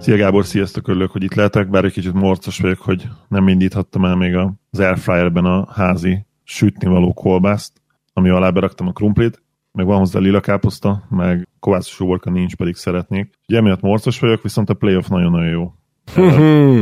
[0.00, 4.04] Szia Gábor, sziasztok, örülök, hogy itt lehetek, bár egy kicsit morcos vagyok, hogy nem indíthattam
[4.04, 7.72] el még az airfryerben a házi sütnivaló kolbászt,
[8.12, 12.74] ami alá beraktam a krumplit, meg van hozzá lila káposzta, meg kovászos uborka nincs, pedig
[12.74, 13.30] szeretnék.
[13.48, 15.72] Ugye emiatt morcos vagyok, viszont a playoff nagyon-nagyon jó.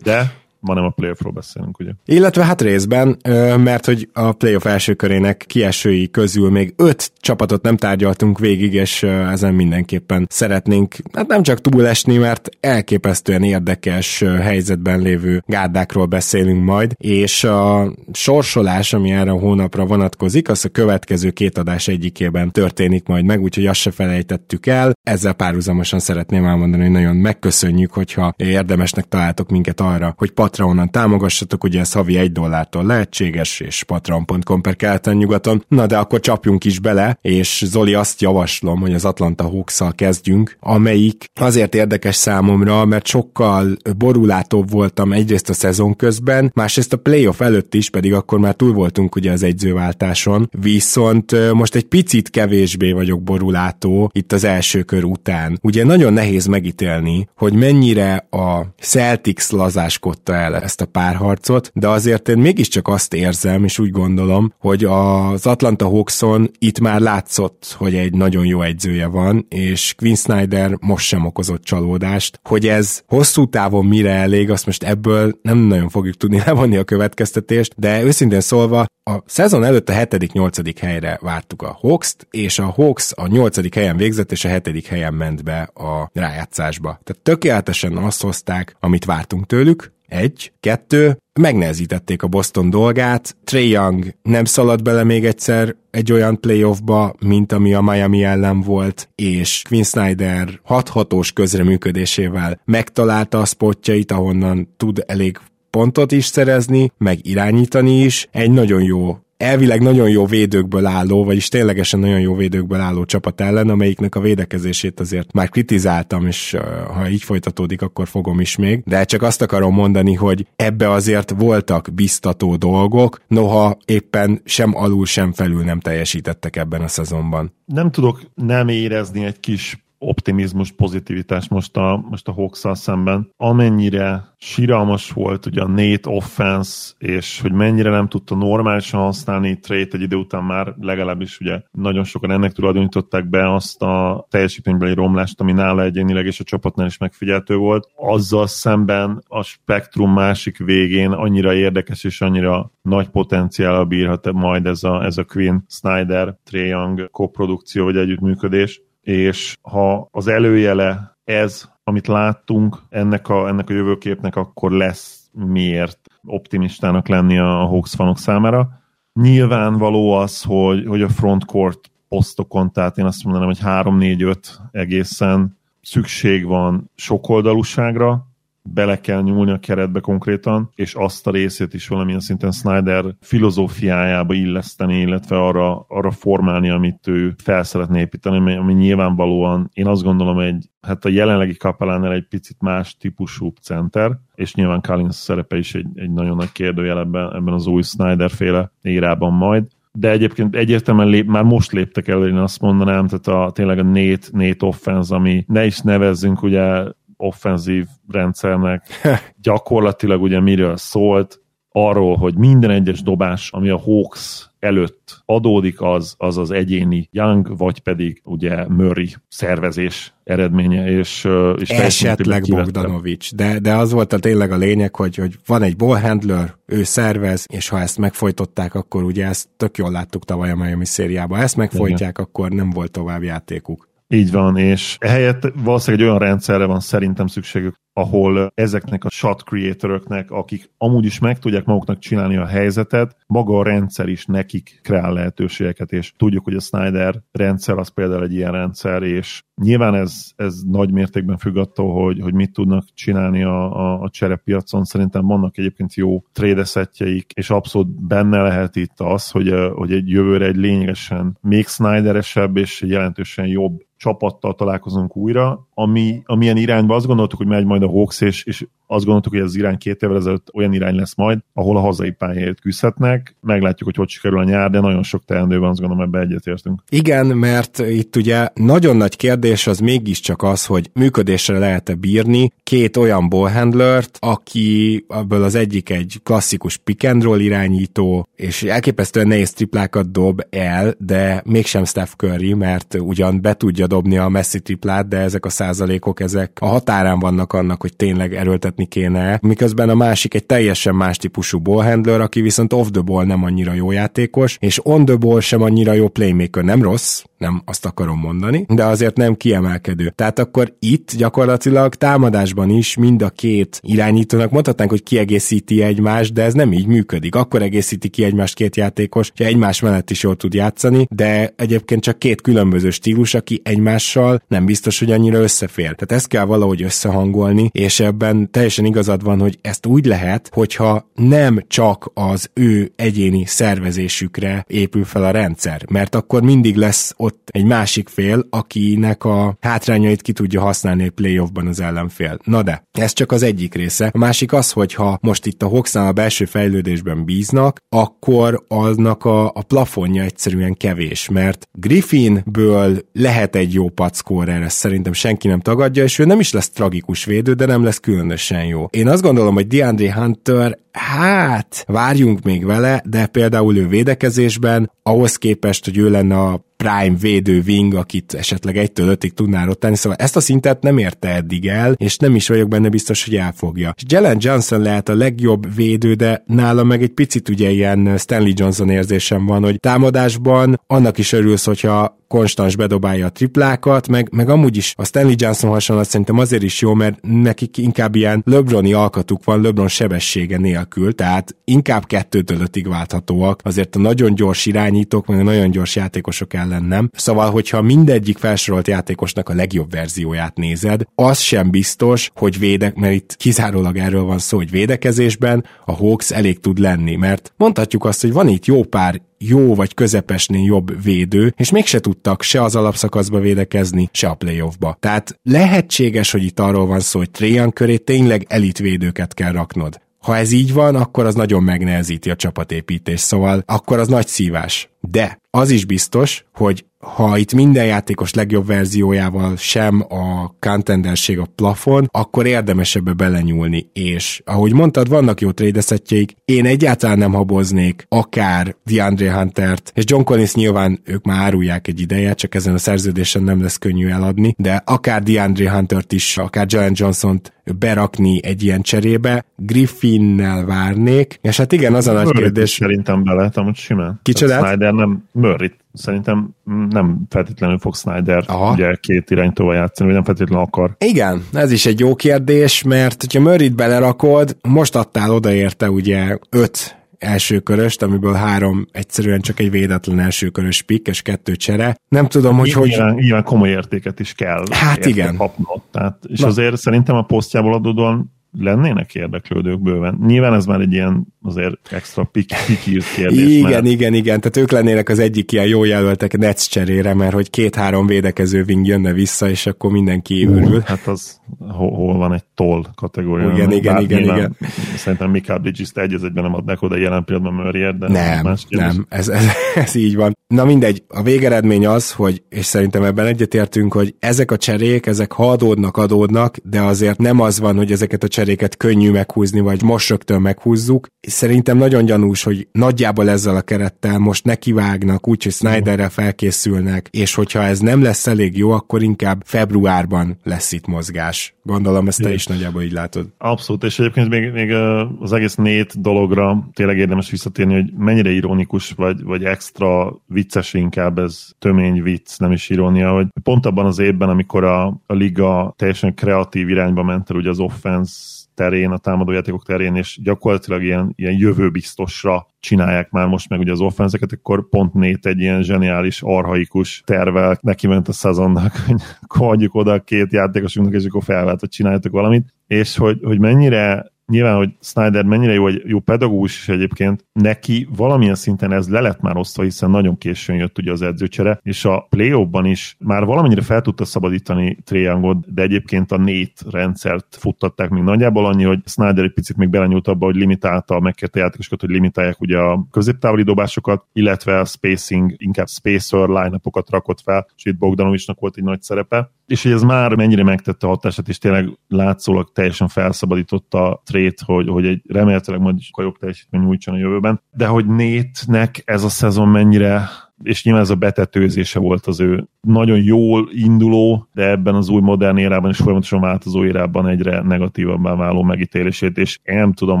[0.02, 1.90] De ma nem a playoffról beszélünk, ugye?
[2.04, 3.16] Illetve hát részben,
[3.58, 9.02] mert hogy a playoff első körének kiesői közül még öt csapatot nem tárgyaltunk végig, és
[9.02, 16.94] ezen mindenképpen szeretnénk hát nem csak túlesni, mert elképesztően érdekes helyzetben lévő gárdákról beszélünk majd,
[16.96, 23.06] és a sorsolás, ami erre a hónapra vonatkozik, az a következő két adás egyikében történik
[23.06, 24.92] majd meg, úgyhogy azt se felejtettük el.
[25.02, 31.64] Ezzel párhuzamosan szeretném elmondani, hogy nagyon megköszönjük, hogyha érdemesnek találtok minket arra, hogy Patreonon támogassatok,
[31.64, 35.64] ugye ez havi egy dollártól lehetséges, és patreon.com per keleten nyugaton.
[35.68, 40.56] Na de akkor csapjunk is bele, és Zoli azt javaslom, hogy az Atlanta hawks kezdjünk,
[40.60, 47.40] amelyik azért érdekes számomra, mert sokkal borulátóbb voltam egyrészt a szezon közben, másrészt a playoff
[47.40, 52.92] előtt is, pedig akkor már túl voltunk ugye az egyzőváltáson, viszont most egy picit kevésbé
[52.92, 55.58] vagyok borulátó itt az első kör után.
[55.62, 62.28] Ugye nagyon nehéz megítélni, hogy mennyire a Celtics lazáskodta el ezt a párharcot, de azért
[62.28, 67.94] én mégiscsak azt érzem, és úgy gondolom, hogy az Atlanta Hawkson itt már látszott, hogy
[67.94, 72.40] egy nagyon jó egyzője van, és Quinn Snyder most sem okozott csalódást.
[72.42, 76.84] Hogy ez hosszú távon mire elég, azt most ebből nem nagyon fogjuk tudni levonni a
[76.84, 80.74] következtetést, de őszintén szólva a szezon előtt a 7.-8.
[80.80, 83.74] helyre vártuk a Hawks-t, és a Hawks a 8.
[83.74, 84.86] helyen végzett, és a 7.
[84.86, 86.88] helyen ment be a rájátszásba.
[86.88, 94.14] Tehát tökéletesen azt hozták, amit vártunk tőlük, egy, kettő, megnehezítették a Boston dolgát, Trey Young
[94.22, 99.62] nem szaladt bele még egyszer egy olyan playoffba, mint ami a Miami ellen volt, és
[99.68, 105.38] Quinn Snyder 6-6-os közreműködésével megtalálta a spotjait, ahonnan tud elég
[105.70, 108.28] pontot is szerezni, meg irányítani is.
[108.30, 113.40] Egy nagyon jó elvileg nagyon jó védőkből álló, vagyis ténylegesen nagyon jó védőkből álló csapat
[113.40, 116.56] ellen, amelyiknek a védekezését azért már kritizáltam, és
[116.94, 118.82] ha így folytatódik, akkor fogom is még.
[118.84, 125.06] De csak azt akarom mondani, hogy ebbe azért voltak biztató dolgok, noha éppen sem alul,
[125.06, 127.54] sem felül nem teljesítettek ebben a szezonban.
[127.64, 133.30] Nem tudok nem érezni egy kis optimizmus, pozitivitás most a, most a hawks szemben.
[133.36, 139.88] Amennyire síralmas volt ugye a Nate offense, és hogy mennyire nem tudta normálisan használni trade
[139.92, 145.40] egy idő után már legalábbis ugye nagyon sokan ennek tulajdonították be azt a teljesítménybeli romlást,
[145.40, 147.88] ami nála egyénileg és a csapatnál is megfigyeltő volt.
[147.96, 154.82] Azzal szemben a spektrum másik végén annyira érdekes és annyira nagy potenciál bírhat majd ez
[154.82, 161.68] a, ez a Queen Snyder Trae Young koprodukció vagy együttműködés, és ha az előjele ez,
[161.84, 168.18] amit láttunk ennek a, ennek a jövőképnek, akkor lesz miért optimistának lenni a Hawks fanok
[168.18, 168.68] számára.
[169.12, 174.36] Nyilvánvaló az, hogy, hogy a frontcourt posztokon, tehát én azt mondanám, hogy 3-4-5
[174.70, 178.29] egészen szükség van sokoldalúságra,
[178.62, 184.34] bele kell nyúlni a keretbe konkrétan, és azt a részét is valamilyen szinten Snyder filozófiájába
[184.34, 190.38] illeszteni, illetve arra, arra formálni, amit ő fel szeretné építeni, ami nyilvánvalóan én azt gondolom
[190.38, 195.74] egy, hát a jelenlegi kapelánnál egy picit más típusú center, és nyilván Collins szerepe is
[195.74, 199.66] egy, egy nagyon nagy kérdőjel ebben, ebben az új Snyder féle érában majd.
[199.92, 203.82] De egyébként egyértelműen lép, már most léptek elő, én azt mondanám, tehát a, tényleg a
[203.82, 206.84] Nate, Nate offense, ami ne is nevezzünk ugye
[207.20, 208.86] offenzív rendszernek.
[209.42, 211.40] Gyakorlatilag ugye miről szólt,
[211.72, 217.56] arról, hogy minden egyes dobás, ami a Hawks előtt adódik, az az, az egyéni Young,
[217.56, 224.18] vagy pedig ugye Murray szervezés eredménye, és, és esetleg Bogdanovics, de, de az volt a
[224.18, 229.02] tényleg a lényeg, hogy, hogy van egy ballhandler, ő szervez, és ha ezt megfojtották, akkor
[229.02, 232.24] ugye ezt tök jól láttuk tavaly a Miami szériában, ezt megfojtják, Igen.
[232.24, 233.88] akkor nem volt tovább játékuk.
[234.12, 239.42] Így van, és ehelyett valószínűleg egy olyan rendszerre van szerintem szükségük, ahol ezeknek a shot
[239.42, 244.80] creatoröknek, akik amúgy is meg tudják maguknak csinálni a helyzetet, maga a rendszer is nekik
[244.82, 249.94] kreál lehetőségeket, és tudjuk, hogy a Snyder rendszer az például egy ilyen rendszer, és nyilván
[249.94, 254.84] ez, ez nagy mértékben függ attól, hogy, hogy mit tudnak csinálni a, a, a cserepiacon.
[254.84, 260.46] Szerintem vannak egyébként jó trédeszetjeik, és abszolút benne lehet itt az, hogy, hogy egy jövőre
[260.46, 267.38] egy lényegesen még Snyderesebb és jelentősen jobb csapattal találkozunk újra, ami, amilyen irányba azt gondoltuk,
[267.38, 270.16] hogy megy majd a Hawks, és, és azt gondoltuk, hogy ez az irány két évvel
[270.16, 273.36] ezelőtt olyan irány lesz majd, ahol a hazai pályáért küzdhetnek.
[273.40, 276.82] Meglátjuk, hogy hogy sikerül a nyár, de nagyon sok teendő van, azt gondolom, ebbe egyetértünk.
[276.88, 282.96] Igen, mert itt ugye nagyon nagy kérdés az mégiscsak az, hogy működésre lehet-e bírni két
[282.96, 289.52] olyan ballhandlert, aki ebből az egyik egy klasszikus pick and roll irányító, és elképesztően nehéz
[289.52, 295.08] triplákat dob el, de mégsem Steph Curry, mert ugyan be tudja dobni a messzi triplát,
[295.08, 296.58] de ezek a százalékok, ezek.
[296.60, 301.58] A határán vannak annak, hogy tényleg erőltetni kéne, miközben a másik egy teljesen más típusú
[301.58, 305.62] ballhandler, aki viszont off the ball nem annyira jó játékos, és on the ball sem
[305.62, 310.12] annyira jó playmaker, nem rossz, nem azt akarom mondani, de azért nem kiemelkedő.
[310.14, 316.42] Tehát akkor itt gyakorlatilag támadásban is mind a két irányítónak mondhatnánk, hogy kiegészíti egymást, de
[316.42, 317.34] ez nem így működik.
[317.34, 322.02] Akkor egészíti ki egymást két játékos, hogy egymás mellett is jól tud játszani, de egyébként
[322.02, 325.94] csak két különböző stílus, aki egymással nem biztos, hogy annyira összefér.
[325.94, 331.10] Tehát ezt kell valahogy összehangolni, és ebben teljesen igazad van, hogy ezt úgy lehet, hogyha
[331.14, 337.29] nem csak az ő egyéni szervezésükre épül fel a rendszer, mert akkor mindig lesz ott
[337.44, 342.38] egy másik fél, akinek a hátrányait ki tudja használni egy playoffban az ellenfél.
[342.44, 344.10] Na de, ez csak az egyik része.
[344.12, 349.24] A másik az, hogy ha most itt a Hawksnál a belső fejlődésben bíznak, akkor aznak
[349.24, 355.60] a, a plafonja egyszerűen kevés, mert Griffinből lehet egy jó packórer, ezt szerintem senki nem
[355.60, 358.86] tagadja, és ő nem is lesz tragikus védő, de nem lesz különösen jó.
[358.90, 365.36] Én azt gondolom, hogy DeAndre Hunter hát várjunk még vele, de például ő védekezésben, ahhoz
[365.36, 370.18] képest, hogy ő lenne a prime védő wing, akit esetleg egytől ötig tudná rottani, szóval
[370.18, 373.94] ezt a szintet nem érte eddig el, és nem is vagyok benne biztos, hogy elfogja.
[373.96, 378.52] És Jalen Johnson lehet a legjobb védő, de nála meg egy picit ugye ilyen Stanley
[378.54, 384.48] Johnson érzésem van, hogy támadásban annak is örülsz, hogyha konstans bedobálja a triplákat, meg, meg
[384.48, 388.92] amúgy is a Stanley Johnson hasonlat szerintem azért is jó, mert nekik inkább ilyen LeBroni
[388.92, 395.26] alkatuk van, LeBron sebessége nélkül, tehát inkább kettőtől ötig válthatóak, azért a nagyon gyors irányítók,
[395.26, 397.10] meg a nagyon gyors játékosok ellen nem.
[397.12, 403.14] Szóval, hogyha mindegyik felsorolt játékosnak a legjobb verzióját nézed, az sem biztos, hogy védek, mert
[403.14, 408.20] itt kizárólag erről van szó, hogy védekezésben a Hawks elég tud lenni, mert mondhatjuk azt,
[408.20, 412.76] hogy van itt jó pár jó vagy közepesnél jobb védő, és mégse tudtak se az
[412.76, 414.96] alapszakaszba védekezni, se a playoffba.
[415.00, 420.00] Tehát lehetséges, hogy itt arról van szó, hogy Trajan köré tényleg elitvédőket kell raknod.
[420.18, 424.90] Ha ez így van, akkor az nagyon megnehezíti a csapatépítést, szóval akkor az nagy szívás.
[425.00, 431.48] De az is biztos, hogy ha itt minden játékos legjobb verziójával sem a contenderség a
[431.54, 438.06] plafon, akkor érdemes ebbe belenyúlni, és ahogy mondtad, vannak jó trédeszetjeik, én egyáltalán nem haboznék
[438.08, 442.78] akár DeAndre Huntert, és John Collins nyilván ők már árulják egy ideje, csak ezen a
[442.78, 448.62] szerződésen nem lesz könnyű eladni, de akár DeAndre Huntert is, akár Jalen Johnson-t berakni egy
[448.62, 452.70] ilyen cserébe, Griffinnel várnék, és hát igen, az a nagy kérdés.
[452.70, 454.20] Szerintem bele, amúgy simán.
[454.22, 454.60] Kicsodát?
[454.90, 456.50] Snyder nem, Murray szerintem
[456.88, 458.72] nem feltétlenül fog Snyder Aha.
[458.72, 460.94] ugye két irányítóval játszani, vagy nem feltétlenül akar.
[460.98, 466.98] Igen, ez is egy jó kérdés, mert hogyha Murray-t belerakod, most adtál odaérte ugye öt
[467.18, 471.96] elsőköröst, amiből három egyszerűen csak egy védetlen elsőkörös pick, és kettő csere.
[472.08, 472.88] Nem tudom, hogy hogy...
[472.88, 474.64] Nyilván, nyilván komoly értéket is kell.
[474.70, 475.36] Hát igen.
[475.36, 475.80] Kapnod.
[475.90, 476.46] Tehát, és Na.
[476.46, 480.18] azért szerintem a posztjából adódóan lennének érdeklődők bőven.
[480.26, 483.56] Nyilván ez már egy ilyen azért extra pik, pikírt kérdés.
[483.56, 483.86] Igen, mert...
[483.86, 488.06] igen, igen, tehát ők lennének az egyik ilyen jó jelöltek Nets cserére, mert hogy két-három
[488.06, 490.82] védekező wing jönne vissza, és akkor mindenki örül.
[490.84, 493.52] Hát az hol, hol van egy toll kategória.
[493.52, 494.56] Igen, igen, igen, igen.
[494.96, 498.66] Szerintem Mikael Bridges-t egy az egyben nem adnak oda jelen pillanatban Murray-et, de nem, más
[498.68, 500.36] nem, ez, ez, ez, így van.
[500.46, 505.32] Na mindegy, a végeredmény az, hogy, és szerintem ebben egyetértünk, hogy ezek a cserék, ezek
[505.32, 509.82] ha adódnak, adódnak, de azért nem az van, hogy ezeket a cseréket könnyű meghúzni, vagy
[509.82, 511.06] most rögtön meghúzzuk.
[511.20, 517.62] szerintem nagyon gyanús, hogy nagyjából ezzel a kerettel most nekivágnak, úgyhogy Snyderrel felkészülnek, és hogyha
[517.62, 521.54] ez nem lesz elég jó, akkor inkább februárban lesz itt mozgás.
[521.62, 523.26] Gondolom ezt te is nagyjából így látod.
[523.38, 524.72] Abszolút, és egyébként még, még
[525.20, 531.18] az egész nét dologra tényleg érdemes visszatérni, hogy mennyire ironikus, vagy, vagy extra vicces inkább
[531.18, 535.74] ez tömény vicc, nem is irónia, hogy pont abban az évben, amikor a, a liga
[535.76, 538.29] teljesen kreatív irányba ment el, ugye az offense
[538.60, 543.80] terén, a támadójátékok terén, és gyakorlatilag ilyen, ilyen jövőbiztosra csinálják már most meg ugye az
[543.80, 549.74] offenzeket, akkor pont Nét egy ilyen zseniális, arhaikus tervel neki ment a szezonnak, hogy adjuk
[549.74, 551.22] oda a két játékosunknak, és akkor
[551.60, 556.68] hogy csináljatok valamit, és hogy, hogy mennyire nyilván, hogy Snyder mennyire jó, jó pedagógus is
[556.68, 561.02] egyébként, neki valamilyen szinten ez le lett már osztva, hiszen nagyon későn jött ugye az
[561.02, 566.16] edzőcsere, és a play ban is már valamennyire fel tudta szabadítani Triangot, de egyébként a
[566.16, 571.00] nét rendszert futtatták még nagyjából annyi, hogy Snyder egy picit még belenyúlt abba, hogy limitálta,
[571.00, 576.60] megkérte játékosokat, hogy limitálják ugye a középtávoli dobásokat, illetve a spacing, inkább spacer line
[576.90, 580.86] rakott fel, és itt Bogdanovicsnak volt egy nagy szerepe és hogy ez már mennyire megtette
[580.86, 585.90] a hatását, és tényleg látszólag teljesen felszabadította a trét, hogy, hogy egy remélhetőleg majd is
[585.96, 590.08] jobb teljesítmény nyújtson a jövőben, de hogy Nétnek ez a szezon mennyire
[590.42, 595.00] és nyilván ez a betetőzése volt az ő nagyon jól induló, de ebben az új
[595.00, 600.00] modern érában és folyamatosan változó érában egyre negatívabbá váló megítélését, és én nem tudom,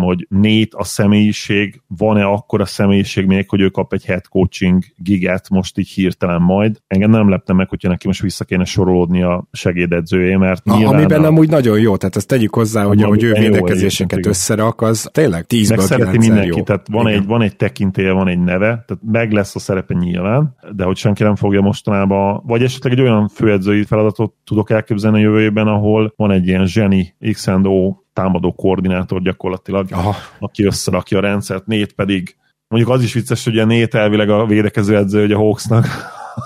[0.00, 5.48] hogy Nét a személyiség, van-e akkora személyiség még, hogy ő kap egy head coaching giget
[5.48, 6.80] most így hirtelen majd.
[6.86, 11.24] Engem nem lepne meg, hogyha neki most vissza kéne sorolódni a segédedzője, mert Na, amiben
[11.24, 11.26] a...
[11.26, 15.74] amúgy nagyon jó, tehát ezt tegyük hozzá, hogy ahogy ő védekezéseket összerak, az tényleg 10
[15.76, 16.62] szereti mindenki, jó.
[16.62, 20.29] tehát van egy, van egy tekintélye, van egy neve, tehát meg lesz a szerepe nyilván,
[20.72, 25.22] de hogy senki nem fogja mostanában vagy esetleg egy olyan főedzői feladatot tudok elképzelni a
[25.22, 30.14] jövőjében, ahol van egy ilyen zseni X&O támadó koordinátor gyakorlatilag, Aha.
[30.38, 32.36] aki összerakja a rendszert, Nét pedig
[32.68, 35.86] mondjuk az is vicces, hogy a Nét elvileg a védekező edző, hogy a Hawksnak,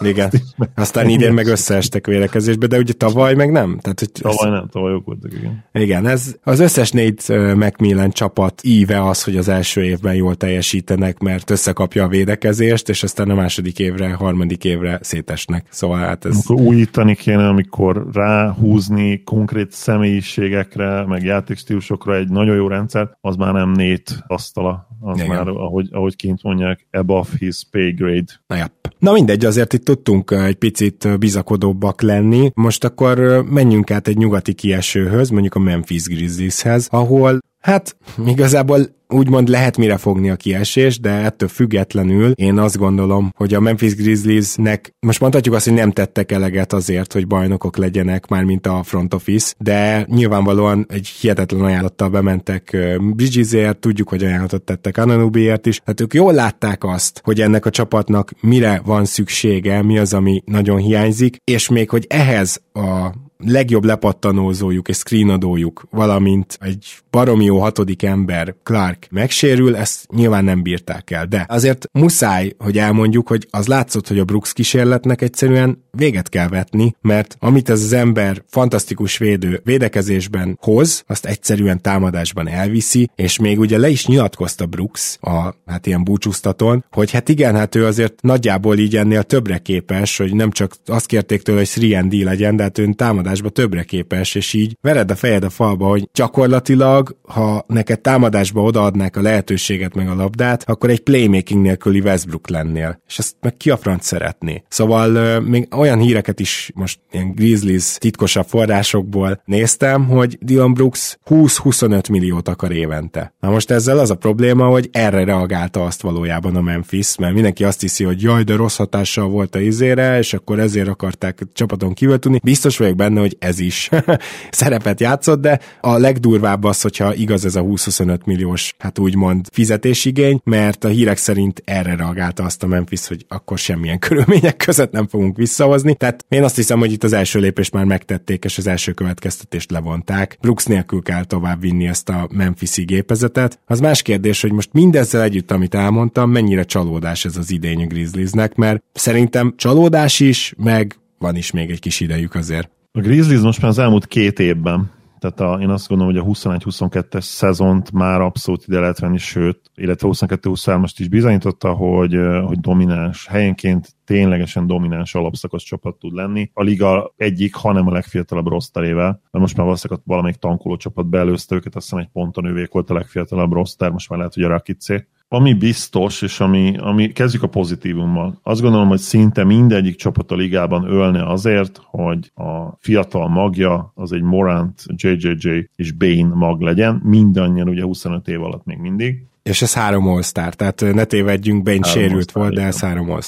[0.01, 0.31] igen.
[0.75, 3.79] Aztán idén meg összeestek védekezésbe, de ugye tavaly meg nem.
[3.81, 5.65] Tehát, hogy tavaly nem, tavaly jók voltak, igen.
[5.73, 7.21] Igen, ez az összes négy
[7.57, 13.03] Macmillan csapat íve az, hogy az első évben jól teljesítenek, mert összekapja a védekezést, és
[13.03, 15.67] aztán a második évre, harmadik évre szétesnek.
[15.71, 16.33] Szóval hát ez...
[16.33, 23.53] Amikor újítani kéne, amikor ráhúzni konkrét személyiségekre, meg játékstílusokra egy nagyon jó rendszer, az már
[23.53, 25.29] nem nét asztala, az Igen.
[25.29, 28.33] már, ahogy, ahogy kint mondják, above his pay grade.
[28.47, 28.67] Na, ja.
[28.99, 32.51] Na mindegy, azért itt tudtunk egy picit bizakodóbbak lenni.
[32.55, 38.79] Most akkor menjünk át egy nyugati kiesőhöz, mondjuk a Memphis Grizzlieshez, ahol Hát igazából
[39.15, 43.95] úgymond lehet mire fogni a kiesés, de ettől függetlenül én azt gondolom, hogy a Memphis
[43.95, 48.83] Grizzliesnek most mondhatjuk azt, hogy nem tettek eleget azért, hogy bajnokok legyenek, már mint a
[48.83, 52.77] front office, de nyilvánvalóan egy hihetetlen ajánlattal bementek
[53.15, 57.71] Bridgesért, tudjuk, hogy ajánlatot tettek Ananubiért is, tehát ők jól látták azt, hogy ennek a
[57.71, 63.15] csapatnak mire van szüksége, mi az, ami nagyon hiányzik, és még hogy ehhez a
[63.47, 70.63] legjobb lepattanózójuk és screenadójuk, valamint egy baromi jó hatodik ember, Clark megsérül, ezt nyilván nem
[70.63, 71.27] bírták el.
[71.27, 76.49] De azért muszáj, hogy elmondjuk, hogy az látszott, hogy a Brooks kísérletnek egyszerűen véget kell
[76.49, 83.39] vetni, mert amit ez az ember fantasztikus védő védekezésben hoz, azt egyszerűen támadásban elviszi, és
[83.39, 87.87] még ugye le is nyilatkozta Brooks a hát ilyen búcsúztatón, hogy hát igen, hát ő
[87.87, 92.57] azért nagyjából így ennél többre képes, hogy nem csak azt kérték tőle, hogy 3 legyen,
[92.57, 97.04] de hát ő támadásba többre képes, és így vered a fejed a falba, hogy gyakorlatilag,
[97.23, 103.01] ha neked támadásba odaadnák a lehetőséget meg a labdát, akkor egy playmaking nélküli Westbrook lennél.
[103.09, 104.63] És ezt meg ki a franc szeretné.
[104.69, 112.11] Szóval még olyan híreket is most ilyen Grizzlies titkosabb forrásokból néztem, hogy Dylan Brooks 20-25
[112.11, 113.35] milliót akar évente.
[113.41, 117.65] Na most ezzel az a probléma, hogy erre reagálta azt valójában a Memphis, mert mindenki
[117.65, 121.93] azt hiszi, hogy jaj, de rossz hatással volt a izére, és akkor ezért akarták csapaton
[121.93, 122.41] kívül tudni.
[122.43, 123.91] Biztos vagyok benne, hogy ez is
[124.51, 130.41] szerepet játszott, de a legdurvább az, hogyha igaz ez a 20-25 milliós, hát úgymond fizetésigény,
[130.45, 135.09] mert a hírek szerint erre reagálta azt a Memphis, hogy akkor semmilyen körülmények között nem
[135.09, 135.95] fogunk visszahozni.
[135.95, 139.71] Tehát én azt hiszem, hogy itt az első lépést már megtették, és az első következtetést
[139.71, 140.37] levonták.
[140.41, 143.59] Brooks nélkül kell tovább vinni ezt a Memphis-i gépezetet.
[143.67, 147.87] Az más kérdés, hogy most mindezzel együtt, amit elmondtam, mennyire csalódás ez az idény a
[147.87, 152.71] Grizzliesnek, mert szerintem csalódás is, meg van is még egy kis idejük azért.
[152.93, 154.91] A Grizzlies most már az elmúlt két évben
[155.25, 159.71] Tehát a, én azt gondolom, hogy a 21-22-es szezont már abszolút ide lehet venni, sőt,
[159.75, 166.51] illetve 22-23-ast is bizonyította, hogy, hogy domináns, helyenként ténylegesen domináns alapszakasz csapat tud lenni.
[166.55, 171.55] A liga egyik, hanem a legfiatalabb rosterével, de most már valószínűleg valamelyik tankoló csapat beelőzte
[171.55, 174.49] őket, azt hiszem egy ponton ővék volt a legfiatalabb roster, most már lehet, hogy a
[174.49, 175.07] Rakicé.
[175.35, 178.39] Ami biztos, és ami, ami kezdjük a pozitívummal.
[178.43, 184.13] Azt gondolom, hogy szinte mindegyik csapat a ligában ölne azért, hogy a fiatal magja az
[184.13, 189.27] egy Morant, JJJ és Bane mag legyen, mindannyian ugye 25 év alatt még mindig.
[189.43, 193.21] És ez három all tehát ne tévedjünk, Bane sérült volt, de ez három all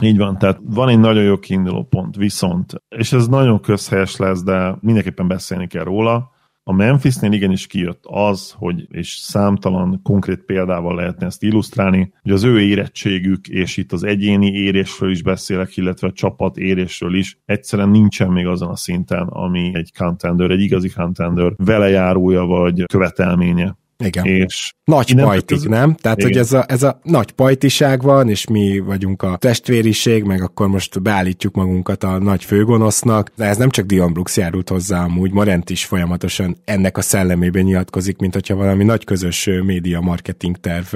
[0.00, 4.42] így van, tehát van egy nagyon jó kiinduló pont, viszont, és ez nagyon közhelyes lesz,
[4.42, 6.30] de mindenképpen beszélni kell róla,
[6.64, 12.44] a Memphisnél igenis kijött az, hogy, és számtalan konkrét példával lehetne ezt illusztrálni, hogy az
[12.44, 17.88] ő érettségük, és itt az egyéni érésről is beszélek, illetve a csapat érésről is, egyszerűen
[17.88, 23.78] nincsen még azon a szinten, ami egy contender, egy igazi contender velejárója vagy követelménye.
[24.00, 24.24] Igen.
[24.24, 25.62] És nagy pajtik, ez...
[25.62, 25.94] nem?
[25.94, 26.30] Tehát, Igen.
[26.30, 30.68] hogy ez a, ez a nagy pajtiság van, és mi vagyunk a testvériség, meg akkor
[30.68, 35.32] most beállítjuk magunkat a nagy főgonosznak, de ez nem csak Dion Brooks járult hozzá, amúgy
[35.32, 40.94] Morent is folyamatosan ennek a szellemében nyilatkozik, mint hogyha valami nagy közös média marketing terv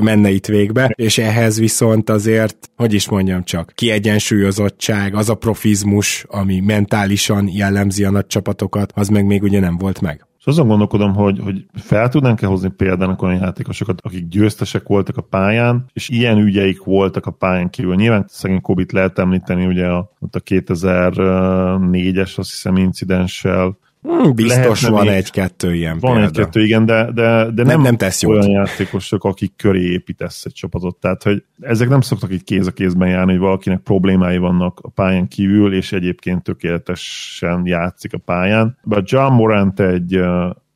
[0.00, 6.24] menne itt végbe, és ehhez viszont azért, hogy is mondjam csak, kiegyensúlyozottság, az a profizmus,
[6.28, 10.26] ami mentálisan jellemzi a nagy csapatokat, az meg még ugye nem volt meg.
[10.42, 15.22] És azon gondolkodom, hogy, hogy fel tudnánk-e hozni példának olyan játékosokat, akik győztesek voltak a
[15.22, 17.94] pályán, és ilyen ügyeik voltak a pályán kívül.
[17.94, 24.82] Nyilván szegény Kobit lehet említeni, ugye a, ott a 2004-es, azt hiszem, incidenssel, Hmm, biztos
[24.82, 28.52] van egy-kettő ilyen Van egy-kettő, igen, de, de, de nem, nem, nem tesz olyan jót.
[28.52, 30.96] játékosok, akik köré építesz egy csapatot.
[30.96, 34.88] Tehát, hogy ezek nem szoktak így kéz a kézben járni, hogy valakinek problémái vannak a
[34.88, 38.78] pályán kívül, és egyébként tökéletesen játszik a pályán.
[38.82, 40.20] De John Morant egy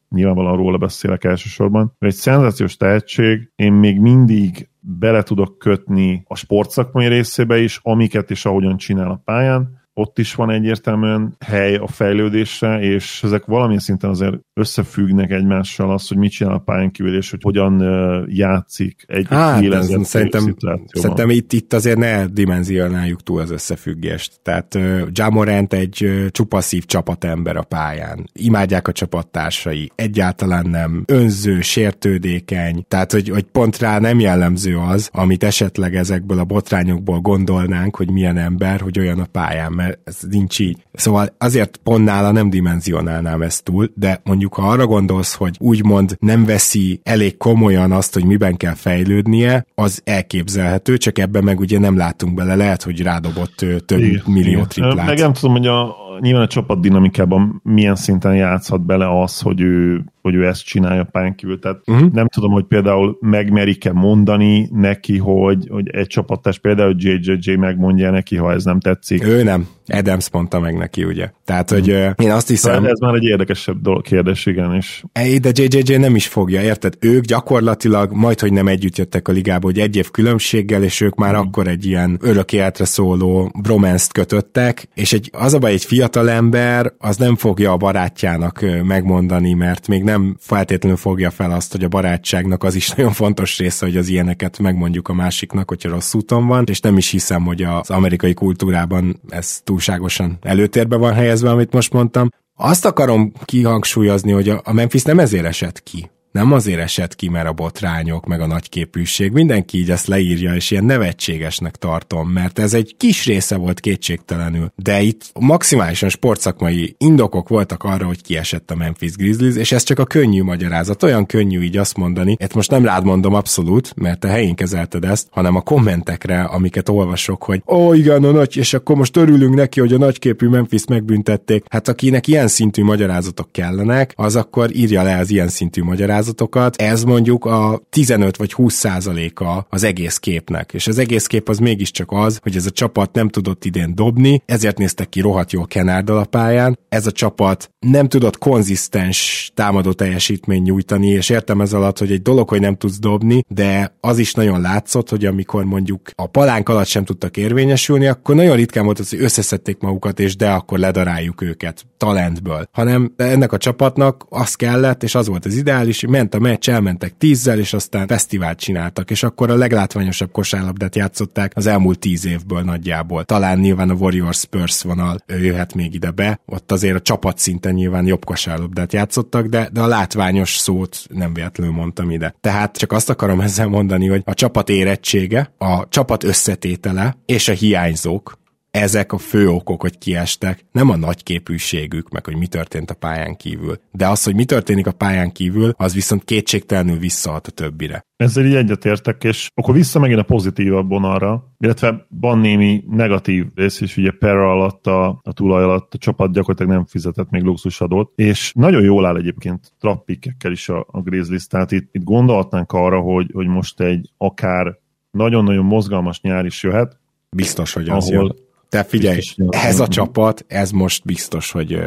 [0.09, 7.07] nyilvánvalóan róla beszélek elsősorban, egy szenzációs tehetség, én még mindig bele tudok kötni a sportszakmai
[7.07, 12.81] részébe is, amiket és ahogyan csinál a pályán, ott is van egyértelműen hely a fejlődésre,
[12.81, 17.31] és ezek valamilyen szinten azért összefüggnek egymással az, hogy mit csinál a pályán kívül, és
[17.31, 17.81] hogy hogyan
[18.29, 20.57] játszik egy hát, ez, szerintem,
[20.93, 24.41] szerintem itt, itt azért ne dimenzionáljuk túl az összefüggést.
[24.43, 28.31] Tehát uh, Jamorant egy uh, csupaszív csapatember a pályán.
[28.33, 35.11] Imádják a csapattársai, egyáltalán nem önző, sértődékeny, tehát hogy, hogy pont rá nem jellemző az,
[35.13, 40.19] amit esetleg ezekből a botrányokból gondolnánk, hogy milyen ember, hogy olyan a pályán, mert ez
[40.31, 40.77] nincs így.
[40.93, 46.17] Szóval azért pont nála nem dimenzionálnám ezt túl, de mondjuk ha arra gondolsz, hogy úgymond
[46.21, 51.79] nem veszi elég komolyan azt, hogy miben kell fejlődnie, az elképzelhető, csak ebben meg ugye
[51.79, 55.07] nem látunk bele, lehet, hogy rádobott több igen, millió triplát.
[55.07, 59.61] Meg nem tudom, hogy a, nyilván a csapat dinamikában milyen szinten játszhat bele az, hogy
[59.61, 61.59] ő hogy ő ezt csinálja pályán kívül.
[61.59, 62.13] Tehát uh-huh.
[62.13, 68.37] nem tudom, hogy például megmerik-e mondani neki, hogy, hogy egy csapattás például JJJ megmondja neki,
[68.37, 69.25] ha ez nem tetszik.
[69.25, 69.67] Ő nem.
[69.87, 71.31] Adams mondta meg neki, ugye.
[71.45, 72.85] Tehát, hogy uh, én azt hiszem...
[72.85, 75.05] Ez már egy érdekesebb dolog, kérdés, igen, és...
[75.41, 76.95] De JJJ nem is fogja, érted?
[77.01, 81.15] Ők gyakorlatilag majd, hogy nem együtt jöttek a ligába, hogy egy év különbséggel, és ők
[81.15, 85.73] már uh akkor egy ilyen örök életre szóló bromance kötöttek, és egy, az a baj,
[85.73, 91.51] egy fiatal ember, az nem fogja a barátjának megmondani, mert még nem feltétlenül fogja fel
[91.51, 95.69] azt, hogy a barátságnak az is nagyon fontos része, hogy az ilyeneket megmondjuk a másiknak,
[95.69, 100.97] hogyha rossz úton van, és nem is hiszem, hogy az amerikai kultúrában ez túlságosan előtérbe
[100.97, 102.29] van helyezve, amit most mondtam.
[102.57, 107.47] Azt akarom kihangsúlyozni, hogy a Memphis nem ezért esett ki nem azért esett ki, mert
[107.47, 112.75] a botrányok, meg a nagyképűség, mindenki így ezt leírja, és ilyen nevetségesnek tartom, mert ez
[112.75, 118.75] egy kis része volt kétségtelenül, de itt maximálisan sportszakmai indokok voltak arra, hogy kiesett a
[118.75, 122.71] Memphis Grizzlies, és ez csak a könnyű magyarázat, olyan könnyű így azt mondani, ezt most
[122.71, 127.63] nem rád mondom abszolút, mert te helyén kezelted ezt, hanem a kommentekre, amiket olvasok, hogy
[127.67, 131.65] ó, igen, a nagy, és akkor most örülünk neki, hogy a nagyképű Memphis megbüntették.
[131.69, 136.77] Hát akinek ilyen szintű magyarázatok kellenek, az akkor írja le az ilyen szintű magyarázatot, pályázatokat,
[136.77, 140.73] ez mondjuk a 15 vagy 20 százaléka az egész képnek.
[140.73, 144.43] És az egész kép az mégiscsak az, hogy ez a csapat nem tudott idén dobni,
[144.47, 146.79] ezért néztek ki rohadt jól Kenárdal a.
[146.89, 152.23] Ez a csapat nem tudott konzisztens támadó teljesítmény nyújtani, és értem ez alatt, hogy egy
[152.23, 156.69] dolog, hogy nem tudsz dobni, de az is nagyon látszott, hogy amikor mondjuk a palánk
[156.69, 160.79] alatt sem tudtak érvényesülni, akkor nagyon ritkán volt az, hogy összeszedték magukat, és de akkor
[160.79, 162.69] ledaráljuk őket talentből.
[162.73, 167.17] Hanem ennek a csapatnak az kellett, és az volt az ideális, ment a meccs, elmentek
[167.19, 172.63] tízzel, és aztán fesztivált csináltak, és akkor a leglátványosabb kosárlabdát játszották az elmúlt tíz évből
[172.63, 173.25] nagyjából.
[173.25, 177.75] Talán nyilván a Warriors Spurs vonal jöhet még ide be, ott azért a csapat szinten
[177.75, 182.35] nyilván jobb kosárlabdát játszottak, de, de a látványos szót nem véletlenül mondtam ide.
[182.41, 187.53] Tehát csak azt akarom ezzel mondani, hogy a csapat érettsége, a csapat összetétele és a
[187.53, 188.39] hiányzók,
[188.77, 193.37] ezek a fő okok, hogy kiestek, nem a nagyképűségük, meg hogy mi történt a pályán
[193.37, 193.77] kívül.
[193.93, 198.05] De az, hogy mi történik a pályán kívül, az viszont kétségtelenül visszahat a többire.
[198.17, 203.81] Ezzel így egyetértek, és akkor vissza megint a pozitívabb vonalra, illetve van némi negatív rész
[203.81, 208.13] is, ugye Perra alatt, a, a tulaj alatt a csapat gyakorlatilag nem fizetett még luxusadót,
[208.15, 213.01] és nagyon jól áll egyébként trappikekkel is a, a Grizzlies, tehát itt, itt gondolhatnánk arra,
[213.01, 214.79] hogy, hogy most egy akár
[215.11, 216.99] nagyon-nagyon mozgalmas nyár is jöhet,
[217.37, 218.46] Biztos, hogy az ahol, jön.
[218.77, 221.79] Te figyelj, ez a csapat, ez most biztos, hogy,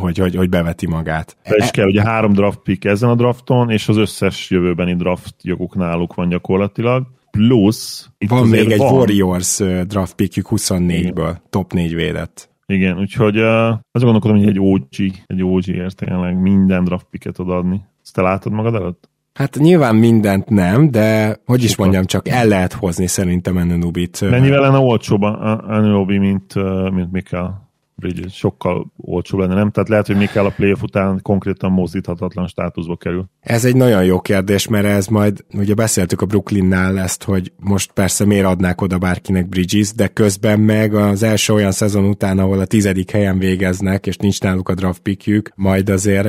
[0.00, 1.36] hogy, hogy, hogy beveti magát.
[1.48, 5.34] De is kell, ugye három draft pick ezen a drafton, és az összes jövőbeni draft
[5.42, 7.06] joguk náluk van gyakorlatilag.
[7.30, 8.08] Plusz...
[8.28, 8.92] Van még egy van.
[8.92, 12.50] Warriors draft pickjük 24-ből, top 4 védett.
[12.66, 17.38] Igen, úgyhogy uh, azt gondolkodom, hogy egy OG, egy OG ért tényleg minden draft picket
[17.38, 17.80] odaadni.
[18.02, 19.10] Ezt te látod magad előtt?
[19.34, 24.30] Hát nyilván mindent nem, de hogy is mondjam, csak el lehet hozni szerintem Ananubit.
[24.30, 26.54] Mennyivel lenne olcsóbb Anunobi, mint,
[26.94, 27.70] mint Mikkel?
[27.94, 29.70] Bridges sokkal olcsó lenne, nem?
[29.70, 33.24] Tehát lehet, hogy kell a playoff után konkrétan mozdíthatatlan státuszba kerül.
[33.40, 37.92] Ez egy nagyon jó kérdés, mert ez majd, ugye beszéltük a Brooklynnál ezt, hogy most
[37.92, 42.58] persze miért adnák oda bárkinek Bridges, de közben meg az első olyan szezon után, ahol
[42.58, 46.28] a tizedik helyen végeznek, és nincs náluk a draft pickjük, majd azért,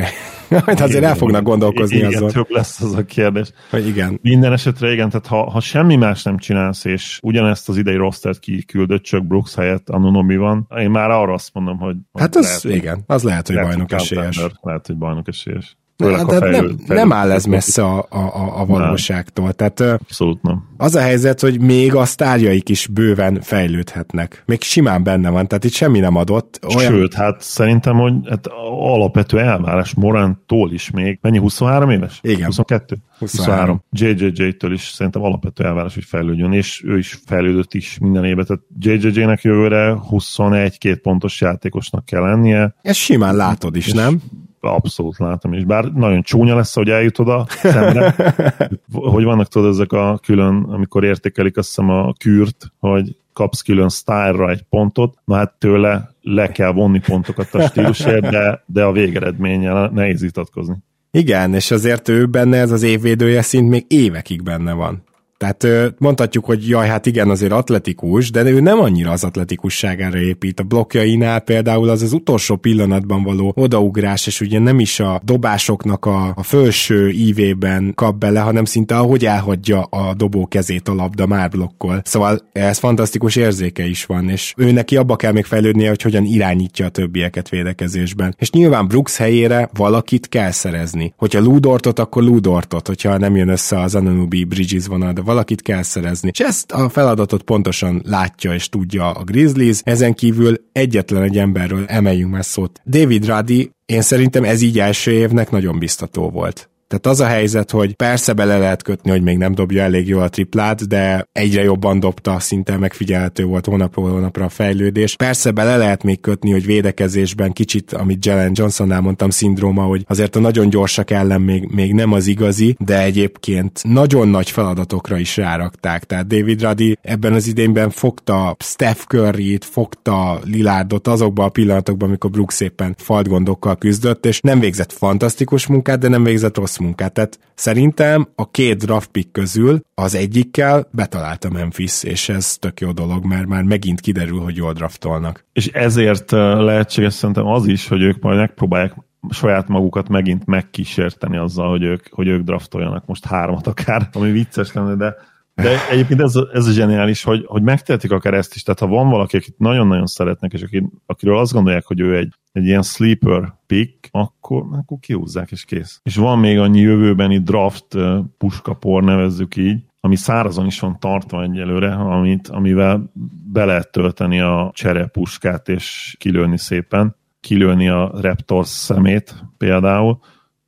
[0.49, 2.29] majd azért igen, el fognak gondolkozni igen, azon.
[2.29, 3.51] több lesz az a kérdés.
[3.69, 4.19] Hogy igen.
[4.21, 8.39] Minden esetre igen, tehát ha, ha semmi más nem csinálsz, és ugyanezt az idei rostert
[8.39, 11.95] kiküldött, csak Brooks helyett Anunobi van, én már arra azt mondom, hogy...
[12.13, 14.39] Hát az, lehet, igen, az lehet, hogy bajnok esélyes.
[14.61, 15.77] Lehet, hogy bajnok esélyes.
[15.97, 19.53] De, de fejlő, nem, fejlő, nem áll ez messze a, a, a valóságtól.
[19.53, 20.63] Tehát, Abszolút nem.
[20.77, 24.43] Az a helyzet, hogy még a sztárjaik is bőven fejlődhetnek.
[24.45, 26.59] Még simán benne van, tehát itt semmi nem adott.
[26.75, 26.91] Olyan...
[26.91, 28.47] Sőt, hát szerintem, hogy hát
[28.79, 31.19] alapvető elvárás Morántól is még.
[31.21, 32.19] Mennyi, 23 éves?
[32.21, 32.45] Igen.
[32.45, 32.97] 22?
[33.19, 33.81] 23.
[33.89, 34.19] 23.
[34.19, 38.45] JJJ-től is szerintem alapvető elvárás, hogy fejlődjön, és ő is fejlődött is minden évben.
[38.45, 42.75] Tehát JJJ-nek jövőre 21-2 pontos játékosnak kell lennie.
[42.81, 44.21] Ezt simán látod is, nem?
[44.69, 48.15] Abszolút látom, és bár nagyon csúnya lesz, hogy eljut oda szemre,
[48.93, 53.89] hogy vannak tudod ezek a külön, amikor értékelik azt hiszem a kürt, hogy kapsz külön
[53.89, 58.91] style egy pontot, na hát tőle le kell vonni pontokat a stílusért, de, de a
[58.91, 60.75] végeredménnyel nehéz vitatkozni.
[61.11, 65.03] Igen, és azért ő benne ez az évvédője szint még évekig benne van.
[65.37, 65.67] Tehát
[65.97, 70.59] mondhatjuk, hogy jaj, hát igen, azért atletikus, de ő nem annyira az atletikusságára épít.
[70.59, 76.05] A blokkjainál például az az utolsó pillanatban való odaugrás, és ugye nem is a dobásoknak
[76.05, 81.25] a, a felső ívében kap bele, hanem szinte ahogy elhagyja a dobó kezét a labda
[81.25, 82.01] már blokkol.
[82.05, 86.25] Szóval ez fantasztikus érzéke is van, és ő neki abba kell még fejlődnie, hogy hogyan
[86.25, 88.35] irányítja a többieket védekezésben.
[88.39, 91.13] És nyilván Brooks helyére valakit kell szerezni.
[91.17, 96.29] Hogyha Ludortot, akkor Ludortot, hogyha nem jön össze az Ananubi Bridges vonal, valakit kell szerezni.
[96.33, 101.85] És ezt a feladatot pontosan látja és tudja a Grizzlies, ezen kívül egyetlen egy emberről
[101.85, 102.81] emeljünk már szót.
[102.85, 106.69] David Ruddy, én szerintem ez így első évnek nagyon biztató volt.
[106.93, 110.21] Tehát az a helyzet, hogy persze bele lehet kötni, hogy még nem dobja elég jól
[110.21, 115.15] a triplát, de egyre jobban dobta, szinte megfigyelhető volt hónapról hónapra a fejlődés.
[115.15, 120.35] Persze bele lehet még kötni, hogy védekezésben kicsit, amit Jalen Johnsonnál mondtam, szindróma, hogy azért
[120.35, 125.37] a nagyon gyorsak ellen még, még nem az igazi, de egyébként nagyon nagy feladatokra is
[125.37, 126.03] rárakták.
[126.03, 132.29] Tehát David Ruddy ebben az idényben fogta Steph Curry-t, fogta Lilárdot azokban a pillanatokban, amikor
[132.29, 137.13] Brooks szépen falt gondokkal küzdött, és nem végzett fantasztikus munkát, de nem végzett rossz munkát.
[137.13, 142.91] Tehát szerintem a két draft pick közül az egyikkel betalálta Memphis, és ez tök jó
[142.91, 145.45] dolog, mert már megint kiderül, hogy jól draftolnak.
[145.53, 148.93] És ezért lehetséges szerintem az is, hogy ők majd megpróbálják
[149.29, 154.73] saját magukat megint megkísérteni azzal, hogy ők, hogy ők draftoljanak most hármat akár, ami vicces
[154.73, 155.15] lenne, de
[155.55, 158.63] de egyébként ez, ez a zseniális, hogy, hogy megtehetik akár ezt is.
[158.63, 162.33] Tehát ha van valaki, akit nagyon-nagyon szeretnek, és akit, akiről azt gondolják, hogy ő egy,
[162.51, 165.99] egy ilyen sleeper pick, akkor, akkor kihúzzák, és kész.
[166.03, 167.97] És van még annyi jövőbeni draft
[168.37, 173.11] puskapor, nevezzük így, ami szárazon is van tartva egyelőre, amit, amivel
[173.51, 180.19] be lehet tölteni a cserepuskát, és kilőni szépen, kilőni a Raptors szemét például.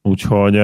[0.02, 0.56] Úgyhogy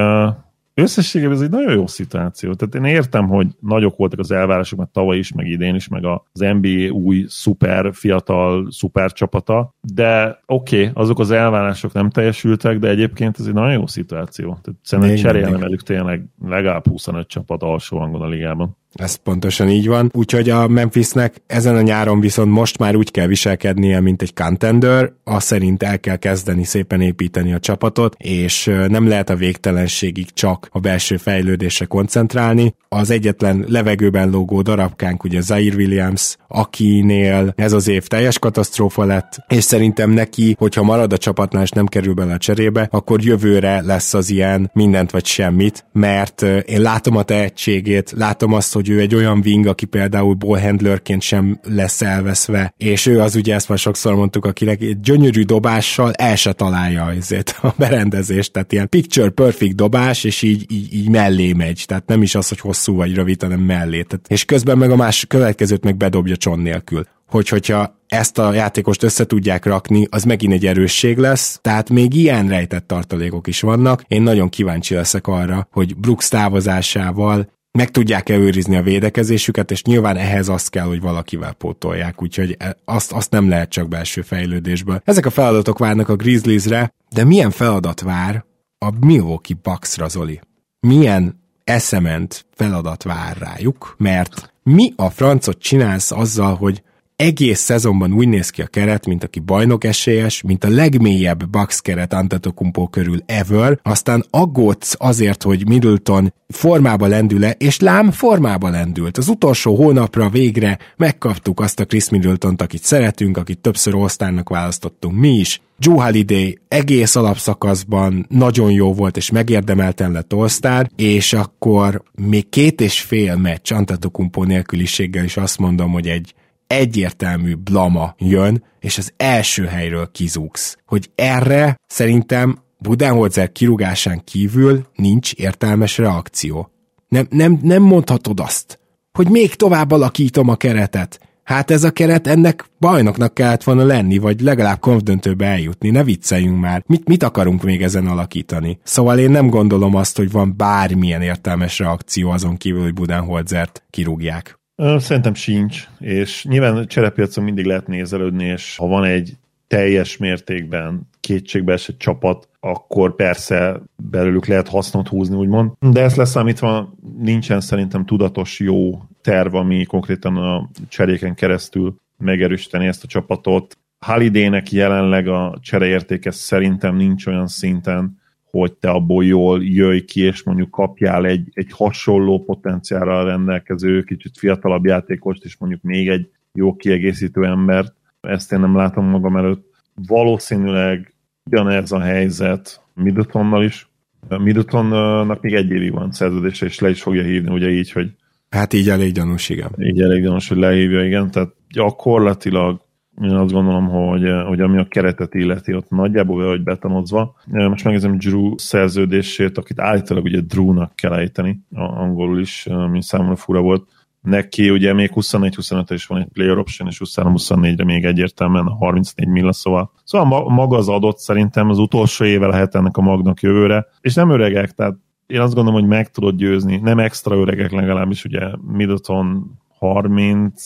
[0.73, 2.53] összességében ez egy nagyon jó szituáció.
[2.53, 6.05] Tehát én értem, hogy nagyok voltak az elvárások, mert tavaly is, meg idén is, meg
[6.05, 12.79] az NBA új szuper, fiatal szuper csapata, de oké, okay, azok az elvárások nem teljesültek,
[12.79, 14.60] de egyébként ez egy nagyon jó szituáció.
[14.62, 18.79] Tehát szerintem cserélne velük tényleg legalább 25 csapat alsó hangon a ligában.
[18.93, 20.12] Ez pontosan így van.
[20.13, 25.12] Úgyhogy a Memphisnek ezen a nyáron viszont most már úgy kell viselkednie, mint egy contender,
[25.23, 30.67] azt szerint el kell kezdeni szépen építeni a csapatot, és nem lehet a végtelenségig csak
[30.71, 32.75] a belső fejlődésre koncentrálni.
[32.89, 39.43] Az egyetlen levegőben lógó darabkánk ugye Zaire Williams, akinél ez az év teljes katasztrófa lett,
[39.47, 43.82] és szerintem neki, hogyha marad a csapatnál és nem kerül bele a cserébe, akkor jövőre
[43.82, 49.00] lesz az ilyen mindent vagy semmit, mert én látom a tehetségét, látom azt, hogy ő
[49.00, 53.78] egy olyan wing, aki például ballhandlerként sem lesz elveszve, és ő az ugye ezt már
[53.78, 59.30] sokszor mondtuk, akinek egy gyönyörű dobással el se találja azért a berendezést, tehát ilyen picture
[59.30, 63.15] perfect dobás, és így, így, így mellé megy, tehát nem is az, hogy hosszú vagy
[63.15, 64.02] rövid, hanem mellé.
[64.02, 67.06] Tehát, és közben meg a más következőt meg bedobja cson nélkül.
[67.28, 72.13] Hogy hogyha ezt a játékost össze tudják rakni, az megint egy erősség lesz, tehát még
[72.13, 74.04] ilyen rejtett tartalékok is vannak.
[74.08, 80.17] Én nagyon kíváncsi leszek arra, hogy Brooks távozásával meg tudják-e őrizni a védekezésüket, és nyilván
[80.17, 85.01] ehhez azt kell, hogy valakivel pótolják, úgyhogy e, azt, azt nem lehet csak belső fejlődésből.
[85.05, 88.45] Ezek a feladatok várnak a Grizzliesre, de milyen feladat vár
[88.77, 90.39] a Milwaukee Bucksra, Zoli?
[90.79, 96.84] Milyen eszement feladat vár rájuk, mert mi a francot csinálsz azzal, hogy
[97.21, 101.81] egész szezonban úgy néz ki a keret, mint aki bajnok esélyes, mint a legmélyebb Bucks
[101.81, 109.17] keret Antetokumpo körül ever, aztán aggódsz azért, hogy Middleton formába lendül-e, és lám formába lendült.
[109.17, 115.17] Az utolsó hónapra végre megkaptuk azt a Chris Middleton-t, akit szeretünk, akit többször osztárnak választottunk
[115.17, 122.03] mi is, Joe Holiday egész alapszakaszban nagyon jó volt, és megérdemelten lett all és akkor
[122.15, 126.34] még két és fél meccs Antetokumpo nélküliséggel is azt mondom, hogy egy
[126.71, 130.77] egyértelmű blama jön, és az első helyről kizúgsz.
[130.86, 136.71] Hogy erre szerintem Budenholzer kirugásán kívül nincs értelmes reakció.
[137.07, 138.79] Nem, nem, nem mondhatod azt,
[139.12, 141.19] hogy még tovább alakítom a keretet.
[141.43, 146.60] Hát ez a keret ennek bajnoknak kellett volna lenni, vagy legalább konfdöntőbe eljutni, ne vicceljünk
[146.60, 146.84] már.
[146.86, 148.79] Mit, mit akarunk még ezen alakítani?
[148.84, 154.61] Szóval én nem gondolom azt, hogy van bármilyen értelmes reakció azon kívül, hogy Budenholzert kirúgják.
[154.98, 161.98] Szerintem sincs, és nyilván cserepiacon mindig lehet nézelődni, és ha van egy teljes mértékben kétségbeesett
[161.98, 165.72] csapat, akkor persze belőlük lehet hasznot húzni, úgymond.
[165.80, 173.04] De ezt leszámítva nincsen szerintem tudatos jó terv, ami konkrétan a cseréken keresztül megerősíteni ezt
[173.04, 173.78] a csapatot.
[174.00, 178.20] Halidének jelenleg a csereértéke szerintem nincs olyan szinten,
[178.51, 184.37] hogy te abból jól jöjj ki, és mondjuk kapjál egy, egy hasonló potenciálra rendelkező, kicsit
[184.37, 187.93] fiatalabb játékost, és mondjuk még egy jó kiegészítő embert.
[188.21, 189.69] Ezt én nem látom magam előtt.
[190.07, 193.89] Valószínűleg ugyanez a helyzet Middletonnal is.
[194.27, 198.11] Middletonnak még egy évig van szerződése, és le is fogja hívni, ugye így, hogy
[198.49, 199.71] Hát így elég gyanús, igen.
[199.79, 201.31] Így elég gyanús, hogy lehívja, igen.
[201.31, 202.81] Tehát gyakorlatilag
[203.21, 207.36] én azt gondolom, hogy, hogy ami a keretet illeti, ott nagyjából hogy betanozva.
[207.45, 213.62] Most megnézem Drew szerződését, akit állítólag ugye Drew-nak kell ejteni, angolul is, mint számomra fura
[213.62, 213.88] volt.
[214.21, 219.28] Neki ugye még 24-25 is van egy player option, és 23-24-re még egyértelműen a 34
[219.28, 223.86] milla, szóval, szóval maga az adott szerintem az utolsó éve lehet ennek a magnak jövőre,
[224.02, 224.95] és nem öregek, tehát
[225.28, 230.63] én azt gondolom, hogy meg tudod győzni, nem extra öregek legalábbis, ugye Middleton 30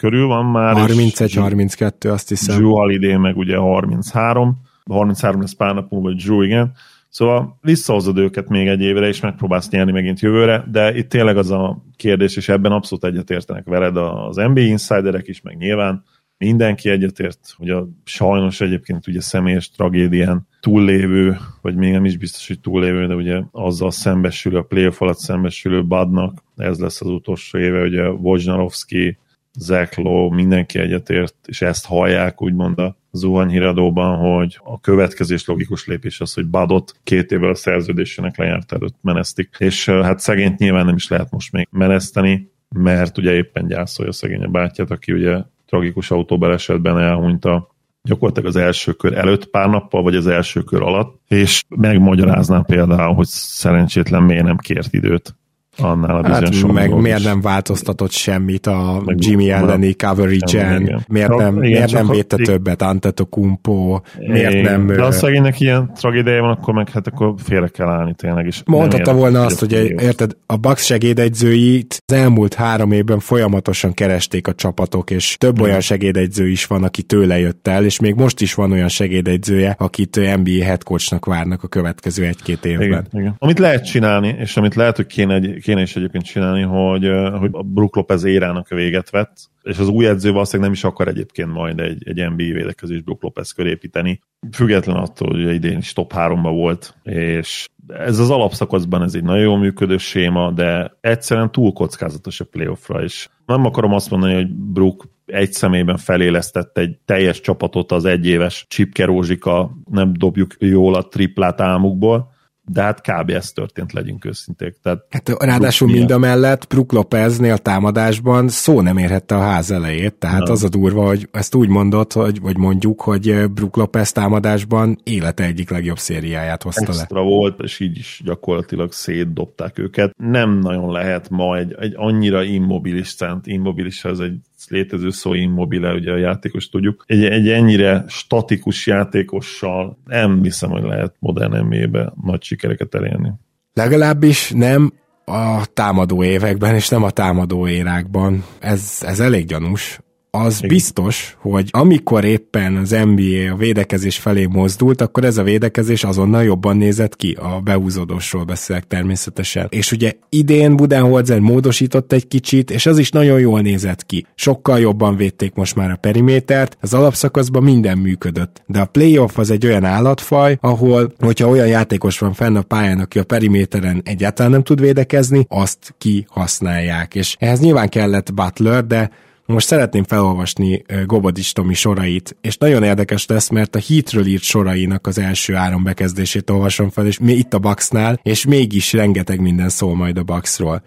[0.00, 0.74] körül van már.
[0.78, 2.56] 31-32, azt hiszem.
[2.56, 4.56] Drew Holiday meg ugye 33,
[4.90, 6.72] 33 lesz pár nap múlva Drew, igen.
[7.08, 11.50] Szóval visszahozod őket még egy évre, és megpróbálsz nyerni megint jövőre, de itt tényleg az
[11.50, 16.04] a kérdés, és ebben abszolút egyetértenek veled az NBA insiderek is, meg nyilván
[16.38, 22.46] mindenki egyetért, hogy a sajnos egyébként ugye személyes tragédián túllévő, vagy még nem is biztos,
[22.46, 27.58] hogy túllévő, de ugye azzal szembesülő, a playoff alatt szembesülő Badnak, ez lesz az utolsó
[27.58, 29.18] éve, ugye Wojnarowski,
[29.58, 36.20] Zach Lowe, mindenki egyetért, és ezt hallják úgymond a zuhanyhíradóban, hogy a következés logikus lépés
[36.20, 39.56] az, hogy Badot két évvel a szerződésének lejárt előtt menesztik.
[39.58, 44.42] És hát szegényt nyilván nem is lehet most még meneszteni, mert ugye éppen gyászolja szegény
[44.42, 50.02] a bátyját, aki ugye tragikus autóbalesetben elhunyt a gyakorlatilag az első kör előtt pár nappal,
[50.02, 55.34] vagy az első kör alatt, és megmagyarázná például, hogy szerencsétlen miért nem kért időt
[55.78, 57.02] annál a hát, bizonyos meg is.
[57.02, 61.04] miért nem változtatott semmit a Meg Jimmy elleni coverage-en, igen.
[61.08, 62.52] miért nem, igen, miért nem védte igen.
[62.52, 64.62] többet Antetokumpo, miért Igen.
[64.64, 64.86] nem...
[64.86, 68.44] De a ö, szegénynek ilyen tragédiája van, akkor meg hát akkor félre kell állni tényleg.
[68.44, 74.46] Nem Mondhatta volna azt, hogy érted, a Bucks segédegyzőit az elmúlt három évben folyamatosan keresték
[74.46, 78.40] a csapatok, és több olyan segédegyző is van, aki tőle jött el, és még most
[78.40, 82.86] is van olyan segédegyzője, akit NBA headcoachnak várnak a következő egy-két évben.
[82.86, 83.34] Igen, igen.
[83.38, 87.50] Amit lehet csinálni, és amit lehet, hogy kéne, egy, kéne is egyébként csinálni, hogy, hogy
[87.52, 91.52] a Brook Lopez érának véget vett, és az új edző valószínűleg nem is akar egyébként
[91.52, 94.20] majd egy, egy NBA védekezés Brook Lopez köré építeni.
[94.52, 99.42] Független attól, hogy idén is top 3 volt, és ez az alapszakaszban ez egy nagyon
[99.42, 104.48] jól működő séma, de egyszerűen túl kockázatos a playoffra, és nem akarom azt mondani, hogy
[104.48, 111.08] Brook egy személyben felélesztett egy teljes csapatot az egyéves Csipke Rózsika, nem dobjuk jól a
[111.08, 113.30] triplát álmukból, de hát kb.
[113.30, 114.76] ez történt, legyünk őszinték.
[114.82, 119.70] Tehát Hát ráadásul Brook mind a mellett Brook Lopeznél támadásban szó nem érhette a ház
[119.70, 120.52] elejét, tehát Nem.
[120.52, 125.44] az a durva, hogy ezt úgy mondod, hogy, vagy mondjuk, hogy Brook Lopez támadásban élete
[125.44, 127.00] egyik legjobb szériáját hozta le.
[127.00, 130.14] extra volt, és így is gyakorlatilag szétdobták őket.
[130.16, 135.92] Nem nagyon lehet ma egy, egy annyira immobilis szent, immobilis ez egy létező szó immobile,
[135.92, 137.04] ugye a játékos tudjuk.
[137.06, 143.32] Egy, egy ennyire statikus játékossal nem hiszem, hogy lehet modern NBA-be nagy sikereket elérni.
[143.72, 144.92] Legalábbis nem
[145.24, 148.44] a támadó években, és nem a támadó érákban.
[148.58, 150.00] Ez, ez elég gyanús.
[150.32, 150.68] Az Igen.
[150.68, 156.44] biztos, hogy amikor éppen az NBA a védekezés felé mozdult, akkor ez a védekezés azonnal
[156.44, 157.36] jobban nézett ki.
[157.40, 159.66] A beúzódósról beszélek természetesen.
[159.70, 164.26] És ugye idén Budenholzer módosított egy kicsit, és az is nagyon jól nézett ki.
[164.34, 168.62] Sokkal jobban védték most már a perimétert, az alapszakaszban minden működött.
[168.66, 173.00] De a playoff az egy olyan állatfaj, ahol, hogyha olyan játékos van fenn a pályán,
[173.00, 177.14] aki a periméteren egyáltalán nem tud védekezni, azt kihasználják.
[177.14, 179.10] És ehhez nyilván kellett Butler, de
[179.50, 184.42] most szeretném felolvasni ö, Gobodis Tomi sorait, és nagyon érdekes lesz, mert a Heatről írt
[184.42, 189.40] sorainak az első áram bekezdését olvasom fel, és mi itt a Bucksnál, és mégis rengeteg
[189.40, 190.82] minden szól majd a Bucksról.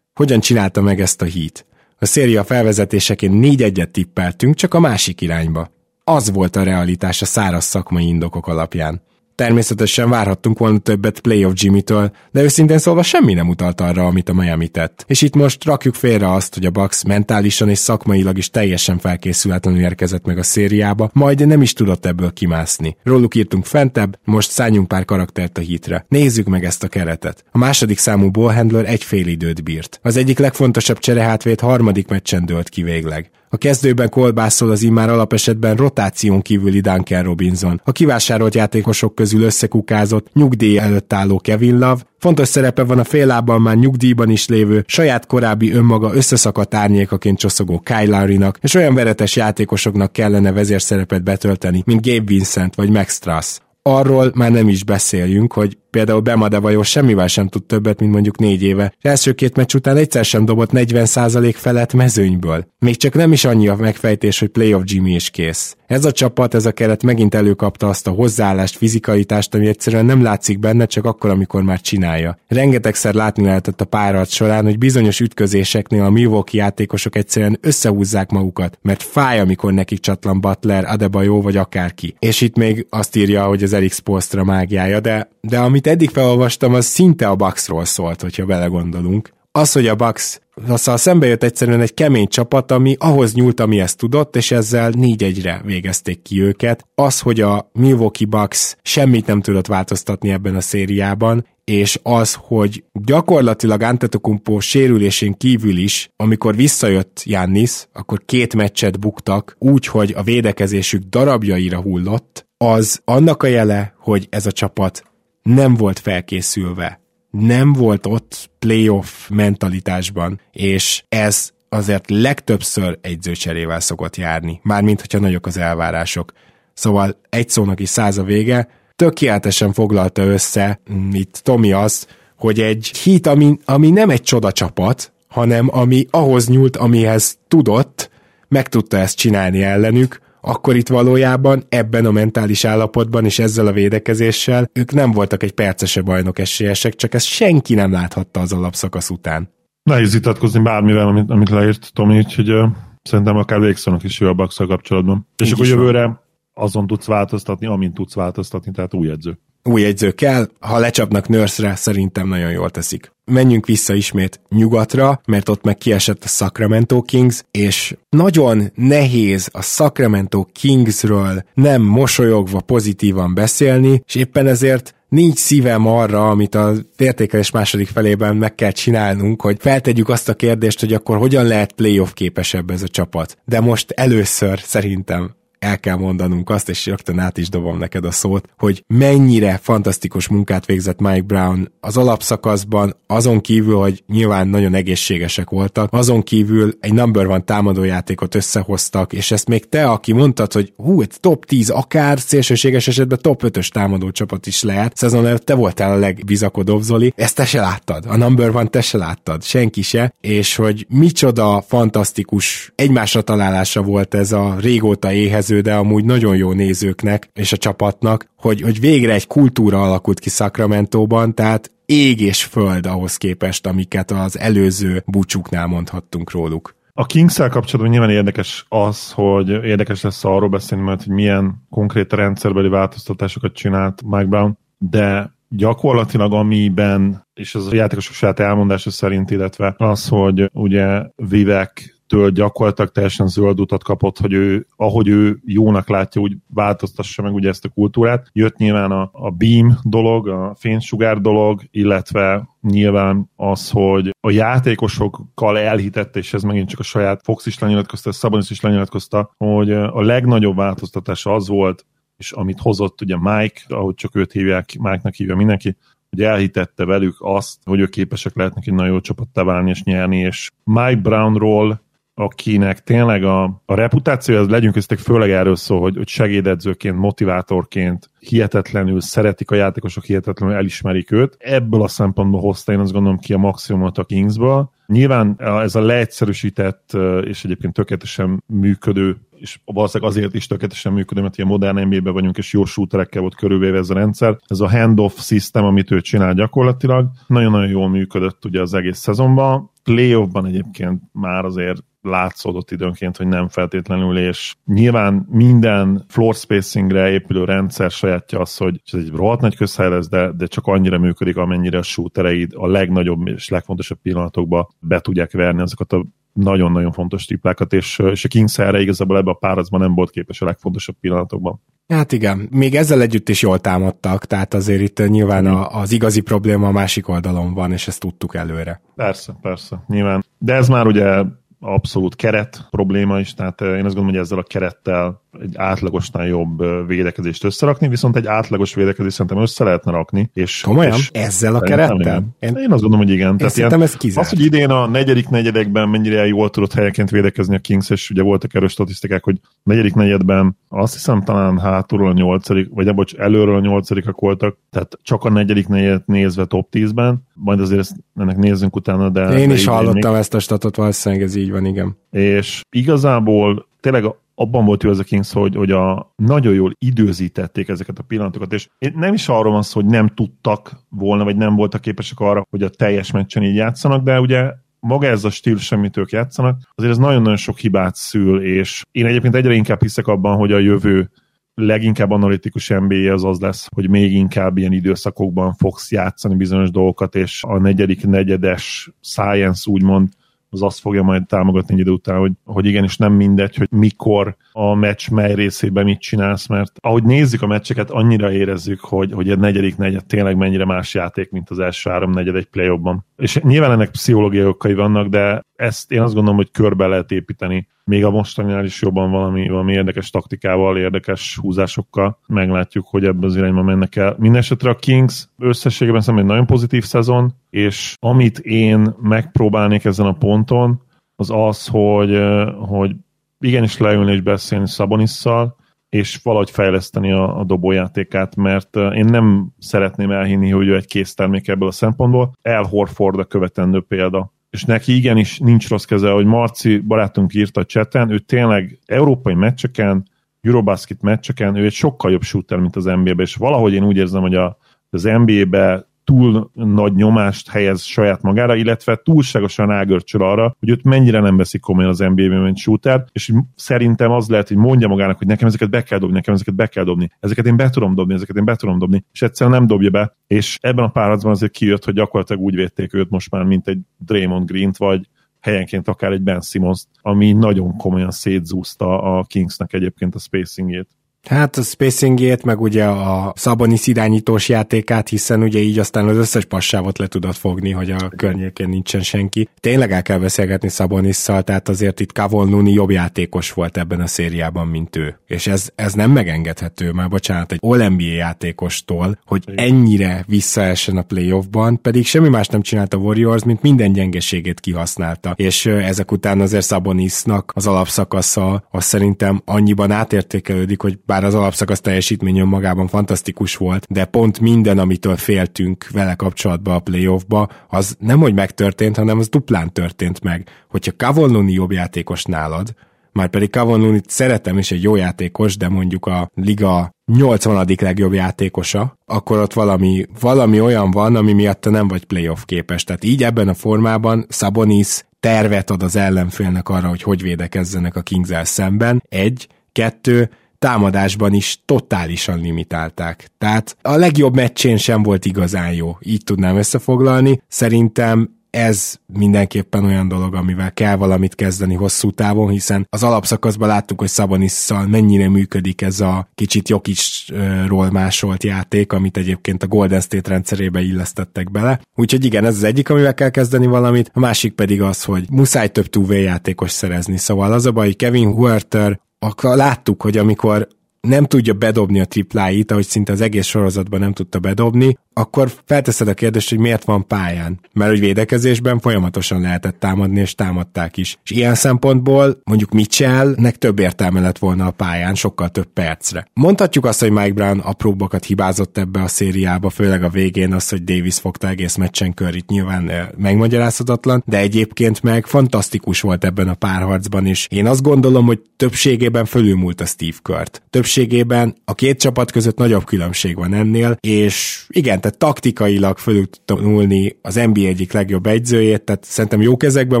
[0.14, 1.66] Hogyan csinálta meg ezt a Heat?
[1.98, 5.70] A széria felvezetéseként négy egyet tippeltünk, csak a másik irányba.
[6.04, 9.02] Az volt a realitás a száraz szakmai indokok alapján.
[9.40, 14.32] Természetesen várhattunk volna többet Playoff Jimmy-től, de őszintén szólva semmi nem utalt arra, amit a
[14.32, 15.04] Miami tett.
[15.06, 19.80] És itt most rakjuk félre azt, hogy a Bucks mentálisan és szakmailag is teljesen felkészületlenül
[19.80, 22.96] érkezett meg a szériába, majd nem is tudott ebből kimászni.
[23.02, 26.04] Róluk írtunk fentebb, most szálljunk pár karaktert a hitre.
[26.08, 27.44] Nézzük meg ezt a keretet.
[27.50, 30.00] A második számú ballhandler egy fél időt bírt.
[30.02, 33.30] Az egyik legfontosabb cserehátvéd harmadik meccsen dőlt ki végleg.
[33.52, 37.80] A kezdőben kolbászol az immár alapesetben rotáción kívüli Duncan Robinson.
[37.84, 43.60] A kivásárolt játékosok közül összekukázott, nyugdíj előtt álló Kevin Love, Fontos szerepe van a félábban
[43.60, 49.36] már nyugdíjban is lévő, saját korábbi önmaga összeszakadt árnyékaként csoszogó Kyle Lowry-nak, és olyan veretes
[49.36, 53.58] játékosoknak kellene vezérszerepet betölteni, mint Gabe Vincent vagy Max Strass.
[53.82, 58.62] Arról már nem is beszéljünk, hogy például Bemadevajo semmivel sem tud többet, mint mondjuk négy
[58.62, 58.94] éve.
[58.98, 62.66] És első két meccs után egyszer sem dobott 40% felett mezőnyből.
[62.78, 65.76] Még csak nem is annyi a megfejtés, hogy playoff Jimmy is kész.
[65.90, 70.22] Ez a csapat, ez a keret megint előkapta azt a hozzáállást, fizikalitást, ami egyszerűen nem
[70.22, 72.38] látszik benne, csak akkor, amikor már csinálja.
[72.48, 78.78] Rengetegszer látni lehetett a párat során, hogy bizonyos ütközéseknél a Milwaukee játékosok egyszerűen összehúzzák magukat,
[78.82, 82.14] mert fáj, amikor nekik csatlan Butler, Adebayo vagy akárki.
[82.18, 86.74] És itt még azt írja, hogy az Eric Spolstra mágiája, de, de amit eddig felolvastam,
[86.74, 89.30] az szinte a Bucksról szólt, hogyha belegondolunk.
[89.52, 93.80] Az, hogy a Bucks Szóval szembe jött egyszerűen egy kemény csapat, ami ahhoz nyúlt, ami
[93.80, 96.86] ezt tudott, és ezzel 4-1-re végezték ki őket.
[96.94, 102.84] Az, hogy a Milwaukee Bucks semmit nem tudott változtatni ebben a szériában, és az, hogy
[102.92, 110.22] gyakorlatilag Antetokumpo sérülésén kívül is, amikor visszajött Jannis, akkor két meccset buktak, úgy, hogy a
[110.22, 115.09] védekezésük darabjaira hullott, az annak a jele, hogy ez a csapat
[115.54, 124.60] nem volt felkészülve nem volt ott playoff mentalitásban, és ez azért legtöbbször egyzőcserével szokott járni,
[124.62, 126.32] mármint hogyha nagyok az elvárások.
[126.74, 132.60] Szóval egy szónak is száz a vége, tökéletesen foglalta össze mm, itt Tomi az, hogy
[132.60, 138.10] egy hit, ami, ami nem egy csoda csapat, hanem ami ahhoz nyúlt, amihez tudott,
[138.48, 143.72] meg tudta ezt csinálni ellenük, akkor itt valójában ebben a mentális állapotban és ezzel a
[143.72, 149.10] védekezéssel ők nem voltak egy percese bajnok esélyesek, csak ezt senki nem láthatta az alapszakasz
[149.10, 149.52] után.
[149.82, 152.68] Nehéz vitatkozni bármivel, amit, amit leírt Tomi, úgyhogy uh,
[153.02, 155.26] szerintem akár végszónak is jó a bucks kapcsolatban.
[155.36, 155.80] És Így akkor is van.
[155.80, 156.20] jövőre
[156.54, 159.38] azon tudsz változtatni, amint tudsz változtatni, tehát új edző.
[159.62, 163.12] Új edző kell, ha lecsapnak nurse szerintem nagyon jól teszik.
[163.30, 169.62] Menjünk vissza ismét nyugatra, mert ott meg kiesett a Sacramento Kings, és nagyon nehéz a
[169.62, 177.50] Sacramento Kingsről nem mosolyogva pozitívan beszélni, és éppen ezért nincs szívem arra, amit a értékelés
[177.50, 182.12] második felében meg kell csinálnunk, hogy feltegyük azt a kérdést, hogy akkor hogyan lehet playoff
[182.12, 183.36] képesebb ez a csapat.
[183.44, 188.10] De most először szerintem el kell mondanunk azt, és rögtön át is dobom neked a
[188.10, 194.74] szót, hogy mennyire fantasztikus munkát végzett Mike Brown az alapszakaszban, azon kívül, hogy nyilván nagyon
[194.74, 200.52] egészségesek voltak, azon kívül egy number van támadójátékot összehoztak, és ezt még te, aki mondtad,
[200.52, 205.26] hogy hú, egy top 10, akár szélsőséges esetben top 5-ös támadó csapat is lehet, szezon
[205.26, 208.98] előtt te voltál a legbizakodóbb, Zoli, ezt te se láttad, a number van te se
[208.98, 215.60] láttad, senki se, és hogy micsoda fantasztikus egymásra találása volt ez a régóta éhez néző,
[215.62, 220.28] de amúgy nagyon jó nézőknek és a csapatnak, hogy, hogy végre egy kultúra alakult ki
[220.28, 226.74] Sacramento-ban, tehát ég és föld ahhoz képest, amiket az előző búcsuknál mondhattunk róluk.
[226.92, 232.12] A kings kapcsolatban nyilván érdekes az, hogy érdekes lesz arról beszélni mert hogy milyen konkrét
[232.12, 239.30] rendszerbeli változtatásokat csinált Mike Brown, de gyakorlatilag amiben, és az a játékosok saját elmondása szerint,
[239.30, 245.40] illetve az, hogy ugye Vivek től gyakorlatilag teljesen zöld utat kapott, hogy ő, ahogy ő
[245.44, 248.28] jónak látja, úgy változtassa meg ugye ezt a kultúrát.
[248.32, 255.58] Jött nyilván a, a beam dolog, a fénysugár dolog, illetve nyilván az, hogy a játékosokkal
[255.58, 260.02] elhitette, és ez megint csak a saját Fox is lenyilatkozta, Szabonis is lenyilatkozta, hogy a
[260.02, 261.86] legnagyobb változtatása az volt,
[262.16, 265.76] és amit hozott ugye Mike, ahogy csak őt hívják, Mike-nak hívja mindenki,
[266.10, 270.18] hogy elhitette velük azt, hogy ők képesek lehetnek egy nagyon jó csapattá válni és nyerni,
[270.18, 271.88] és Mike Brownról
[272.20, 278.10] akinek tényleg a, a reputációja, az legyünk köztek főleg erről szól, hogy, hogy segédedzőként, motivátorként
[278.18, 281.36] hihetetlenül szeretik a játékosok, hihetetlenül elismerik őt.
[281.38, 284.70] Ebből a szempontból hozta én azt gondolom ki a maximumot a Kingsből.
[284.86, 291.36] Nyilván ez a leegyszerűsített és egyébként tökéletesen működő és valószínűleg azért is tökéletesen működő, mert
[291.36, 294.36] ilyen modern nba vagyunk, és jó shooterekkel volt körülvéve ez a rendszer.
[294.46, 299.70] Ez a handoff system, amit ő csinál gyakorlatilag, nagyon-nagyon jól működött ugye az egész szezonban.
[299.82, 307.44] Playoffban egyébként már azért látszódott időnként, hogy nem feltétlenül, és nyilván minden floor spacingre épülő
[307.44, 311.36] rendszer sajátja az, hogy ez egy rohadt nagy közhely lesz, de, de csak annyira működik,
[311.36, 317.24] amennyire a shootereid a legnagyobb és legfontosabb pillanatokba be tudják verni azokat a nagyon-nagyon fontos
[317.24, 320.96] triplákat, és, és a Kings erre igazából ebbe a párazban nem volt képes a legfontosabb
[321.00, 321.60] pillanatokban.
[321.88, 326.20] Hát igen, még ezzel együtt is jól támadtak, tehát azért itt nyilván a, az igazi
[326.20, 328.80] probléma a másik oldalon van, és ezt tudtuk előre.
[328.94, 330.24] Persze, persze, nyilván.
[330.38, 331.22] De ez már ugye
[331.60, 336.86] abszolút keret probléma is, tehát én azt gondolom, hogy ezzel a kerettel egy átlagosnál jobb
[336.86, 340.30] védekezést összerakni, viszont egy átlagos védekezést szerintem össze lehetne rakni.
[340.34, 340.96] És, Komolyan?
[340.96, 342.24] És Ezzel a kerettel?
[342.38, 343.36] Én, én azt gondolom, hogy igen.
[343.36, 344.26] Tehát ilyen, ez kizárt.
[344.26, 348.22] Az, hogy idén a negyedik negyedekben mennyire jól tudott helyeként védekezni a Kings, és ugye
[348.22, 353.56] voltak erős statisztikák, hogy negyedik negyedben azt hiszem talán hátulról a nyolcadik, vagy bocs, előről
[353.56, 358.36] a nyolcadikak voltak, tehát csak a negyedik negyed nézve top 10-ben, majd azért ezt, ennek
[358.36, 359.38] nézzünk utána, de...
[359.38, 361.96] Én is hallottam ezt a statot, valószínűleg ez így van, igen.
[362.10, 364.04] És igazából tényleg
[364.40, 368.52] abban volt jó ez a Kings, hogy, hogy a, nagyon jól időzítették ezeket a pillanatokat,
[368.52, 372.46] és nem is arról van szó, hogy nem tudtak volna, vagy nem voltak képesek arra,
[372.50, 376.60] hogy a teljes meccsen így játszanak, de ugye maga ez a stílus, amit ők játszanak,
[376.74, 380.58] azért ez nagyon-nagyon sok hibát szül, és én egyébként egyre inkább hiszek abban, hogy a
[380.58, 381.10] jövő
[381.54, 387.14] leginkább analitikus NBA az az lesz, hogy még inkább ilyen időszakokban fogsz játszani bizonyos dolgokat,
[387.14, 390.08] és a negyedik negyedes science úgymond
[390.50, 394.36] az azt fogja majd támogatni egy idő után, hogy, hogy igenis nem mindegy, hogy mikor
[394.52, 399.30] a meccs mely részében mit csinálsz, mert ahogy nézzük a meccseket, annyira érezzük, hogy, hogy
[399.30, 402.78] egy negyedik negyed tényleg mennyire más játék, mint az első három negyed egy play
[403.16, 407.68] És nyilván ennek pszichológiai okai vannak, de ezt én azt gondolom, hogy körbe lehet építeni.
[407.90, 412.18] Még a mostaninál is jobban valami, valami érdekes taktikával, érdekes húzásokkal.
[412.26, 414.16] Meglátjuk, hogy ebbe az irányba mennek el.
[414.18, 420.12] Mindenesetre a Kings összességében szerintem egy nagyon pozitív szezon, és amit én megpróbálnék ezen a
[420.12, 420.82] ponton,
[421.16, 422.22] az az, hogy,
[422.58, 422.92] hogy
[423.40, 425.56] igenis leülni és beszélni Szabonisszal,
[425.88, 431.48] és valahogy fejleszteni a, a dobójátékát, mert én nem szeretném elhinni, hogy ő egy késztermék
[431.48, 432.32] ebből a szempontból.
[432.42, 437.60] El Horford a követendő példa és neki igenis nincs rossz keze, hogy Marci barátunk írta
[437.60, 440.08] a cseten, ő tényleg európai meccseken,
[440.40, 444.20] Eurobasket meccseken, ő egy sokkal jobb shooter, mint az NBA-be, és valahogy én úgy érzem,
[444.20, 444.58] hogy a,
[444.90, 451.20] az NBA-be túl nagy nyomást helyez saját magára, illetve túlságosan ágörcsöl arra, hogy őt mennyire
[451.20, 455.26] nem veszik komolyan az NBA-ben, mint shooter, és szerintem az lehet, hogy mondja magának, hogy
[455.26, 458.14] nekem ezeket be kell dobni, nekem ezeket be kell dobni, ezeket én be tudom dobni,
[458.14, 461.52] ezeket én be tudom dobni, és egyszerűen nem dobja be, és ebben a párharcban azért
[461.52, 465.08] kijött, hogy gyakorlatilag úgy védték őt most már, mint egy Draymond Green-t, vagy
[465.40, 470.88] helyenként akár egy Ben Simmons, ami nagyon komolyan szétzúzta a Kingsnek egyébként a spacingét.
[471.28, 476.44] Hát a spacingjét, meg ugye a Szabonis irányítós játékát, hiszen ugye így aztán az összes
[476.44, 479.48] passávot le tudod fogni, hogy a környékén nincsen senki.
[479.60, 484.06] Tényleg el kell beszélgetni Szabonisszal, tehát azért itt Kavon Nuni jobb játékos volt ebben a
[484.06, 485.18] szériában, mint ő.
[485.26, 491.80] És ez, ez nem megengedhető, már bocsánat, egy All-NBA játékostól, hogy ennyire visszaessen a playoffban,
[491.82, 495.34] pedig semmi más nem csinálta a Warriors, mint minden gyengeségét kihasználta.
[495.36, 501.80] És ezek után azért Szabonisnak az alapszakasza, az szerintem annyiban átértékelődik, hogy bár az alapszakasz
[501.80, 508.18] teljesítmény magában fantasztikus volt, de pont minden, amitől féltünk vele kapcsolatban a playoffba, az nem
[508.18, 510.48] hogy megtörtént, hanem az duplán történt meg.
[510.68, 512.74] Hogyha Cavalloni jobb játékos nálad,
[513.12, 517.66] már pedig Cavalloni szeretem is egy jó játékos, de mondjuk a liga 80.
[517.80, 522.84] legjobb játékosa, akkor ott valami, valami olyan van, ami miatt nem vagy playoff képes.
[522.84, 528.00] Tehát így ebben a formában Sabonis tervet ad az ellenfélnek arra, hogy hogy védekezzenek a
[528.00, 529.02] kings szemben.
[529.08, 530.30] Egy, kettő,
[530.60, 533.28] támadásban is totálisan limitálták.
[533.38, 537.42] Tehát a legjobb meccsén sem volt igazán jó, így tudnám összefoglalni.
[537.48, 543.98] Szerintem ez mindenképpen olyan dolog, amivel kell valamit kezdeni hosszú távon, hiszen az alapszakaszban láttuk,
[543.98, 550.30] hogy Szabonisszal mennyire működik ez a kicsit Jokicsról másolt játék, amit egyébként a Golden State
[550.30, 551.80] rendszerébe illesztettek bele.
[551.94, 555.68] Úgyhogy igen, ez az egyik, amivel kell kezdeni valamit, a másik pedig az, hogy muszáj
[555.68, 557.16] több 2 játékos szerezni.
[557.16, 560.68] Szóval az a baj, hogy Kevin Huerter akkor láttuk, hogy amikor
[561.00, 566.08] nem tudja bedobni a tripláit, ahogy szinte az egész sorozatban nem tudta bedobni, akkor felteszed
[566.08, 567.60] a kérdést, hogy miért van pályán.
[567.72, 571.18] Mert hogy védekezésben folyamatosan lehetett támadni, és támadták is.
[571.24, 576.26] És ilyen szempontból mondjuk Mitchellnek több értelme lett volna a pályán, sokkal több percre.
[576.32, 580.84] Mondhatjuk azt, hogy Mike Brown apróbbakat hibázott ebbe a szériába, főleg a végén az, hogy
[580.84, 587.26] Davis fogta egész meccsen körít, nyilván megmagyarázhatatlan, de egyébként meg fantasztikus volt ebben a párharcban
[587.26, 587.46] is.
[587.50, 590.62] Én azt gondolom, hogy többségében fölülmúlt a Steve Kurt.
[590.70, 596.60] Többségében a két csapat között nagyobb különbség van ennél, és igen, tehát taktikailag fölül tudtam
[596.60, 600.00] nyúlni az NBA egyik legjobb egyzőjét, tehát szerintem jó kezekben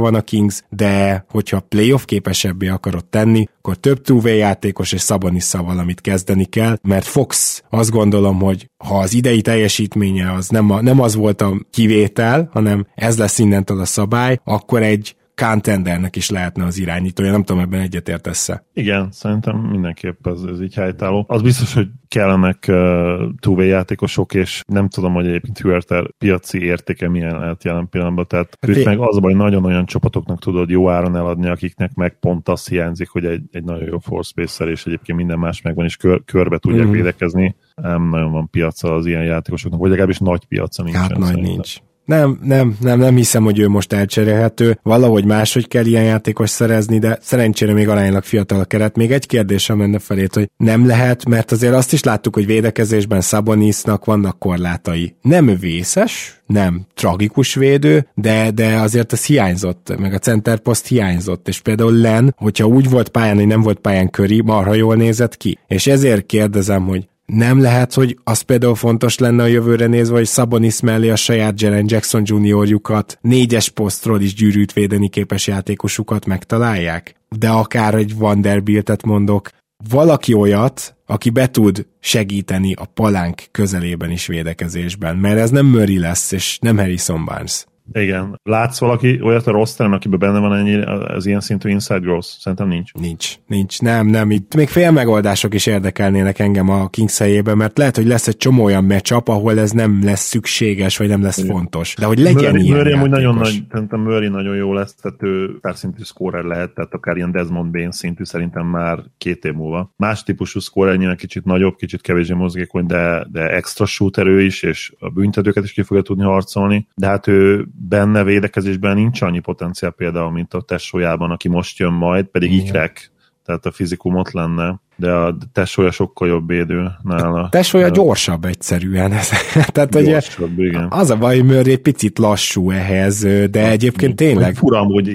[0.00, 5.62] van a Kings, de hogyha playoff képesebbé akarod tenni, akkor több two játékos és Szabonisszal
[5.62, 10.80] valamit kezdeni kell, mert Fox azt gondolom, hogy ha az idei teljesítménye az nem, a,
[10.80, 15.14] nem az volt a kivétel, hanem ez lesz innentől a szabály, akkor egy
[15.46, 17.30] contendernek is lehetne az irányítója.
[17.30, 18.64] Nem tudom, ebben egyetértesz-e.
[18.72, 21.24] Igen, szerintem mindenképp ez, ez így helytálló.
[21.28, 27.08] Az biztos, hogy kellenek uh, two játékosok, és nem tudom, hogy egyébként Huerter piaci értéke
[27.08, 28.26] milyen lehet jelen pillanatban.
[28.26, 31.94] Tehát hát őt meg az a baj, nagyon olyan csapatoknak tudod jó áron eladni, akiknek
[31.94, 35.84] meg pont az hiányzik, hogy egy, egy nagyon jó force és egyébként minden más megvan,
[35.84, 36.90] és kör, körbe tudják mm.
[36.90, 37.56] védekezni.
[37.74, 40.96] Nem nagyon van piaca az ilyen játékosoknak, vagy legalábbis nagy piaca nincs.
[40.96, 41.80] Hát nagy nincs.
[42.04, 44.78] Nem, nem, nem, nem hiszem, hogy ő most elcserélhető.
[44.82, 48.96] Valahogy máshogy kell ilyen játékos szerezni, de szerencsére még aránylag fiatal a keret.
[48.96, 53.20] Még egy kérdésem menne felét, hogy nem lehet, mert azért azt is láttuk, hogy védekezésben
[53.20, 55.16] Szabonisnak vannak korlátai.
[55.22, 61.60] Nem vészes, nem tragikus védő, de, de azért ez hiányzott, meg a centerpost hiányzott, és
[61.60, 65.58] például Len, hogyha úgy volt pályán, hogy nem volt pályán köri, marha jól nézett ki.
[65.66, 70.26] És ezért kérdezem, hogy nem lehet, hogy az például fontos lenne a jövőre nézve, hogy
[70.26, 77.14] Sabonis mellé a saját Jaren Jackson juniorjukat, négyes posztról is gyűrűt védeni képes játékosukat megtalálják?
[77.28, 79.50] De akár egy Vanderbiltet mondok,
[79.88, 85.98] valaki olyat, aki be tud segíteni a palánk közelében is védekezésben, mert ez nem Murray
[85.98, 87.64] lesz, és nem Harrison Barnes.
[87.92, 88.40] Igen.
[88.42, 92.26] Látsz valaki olyat a rosteren, akiben benne van ennyi az ilyen szintű inside growth?
[92.26, 92.92] Szerintem nincs.
[92.92, 93.34] Nincs.
[93.46, 93.80] Nincs.
[93.80, 94.30] Nem, nem.
[94.30, 98.36] Itt még fél megoldások is érdekelnének engem a Kings helyében, mert lehet, hogy lesz egy
[98.36, 101.50] csomó olyan matchup, ahol ez nem lesz szükséges, vagy nem lesz Igen.
[101.50, 101.94] fontos.
[101.98, 105.22] De hogy legyen Murray, ilyen Murray amúgy nagyon nagy, szerintem Murray nagyon jó lesz, tehát
[105.22, 109.92] ő szintű scorer lehet, tehát akár ilyen Desmond Bain szintű szerintem már két év múlva.
[109.96, 114.62] Más típusú scorer, nyilván kicsit nagyobb, kicsit kevésbé mozgékony, de, de extra shooter ő is,
[114.62, 119.40] és a büntetőket is ki fogja tudni harcolni, de hát ő benne védekezésben nincs annyi
[119.40, 123.10] potenciál például, mint a tesójában, aki most jön majd, pedig ikrek,
[123.44, 124.80] tehát a fizikum ott lenne.
[125.00, 127.48] De a tesója sokkal jobb védő nála.
[127.50, 129.10] Tesója gyorsabb egyszerűen.
[129.72, 130.86] Tehát gyorsabb, ugye, igen.
[130.90, 133.20] az a baj, hogy Murray picit lassú ehhez,
[133.50, 134.54] de hát, egyébként tényleg...
[134.54, 135.08] Furam, hogy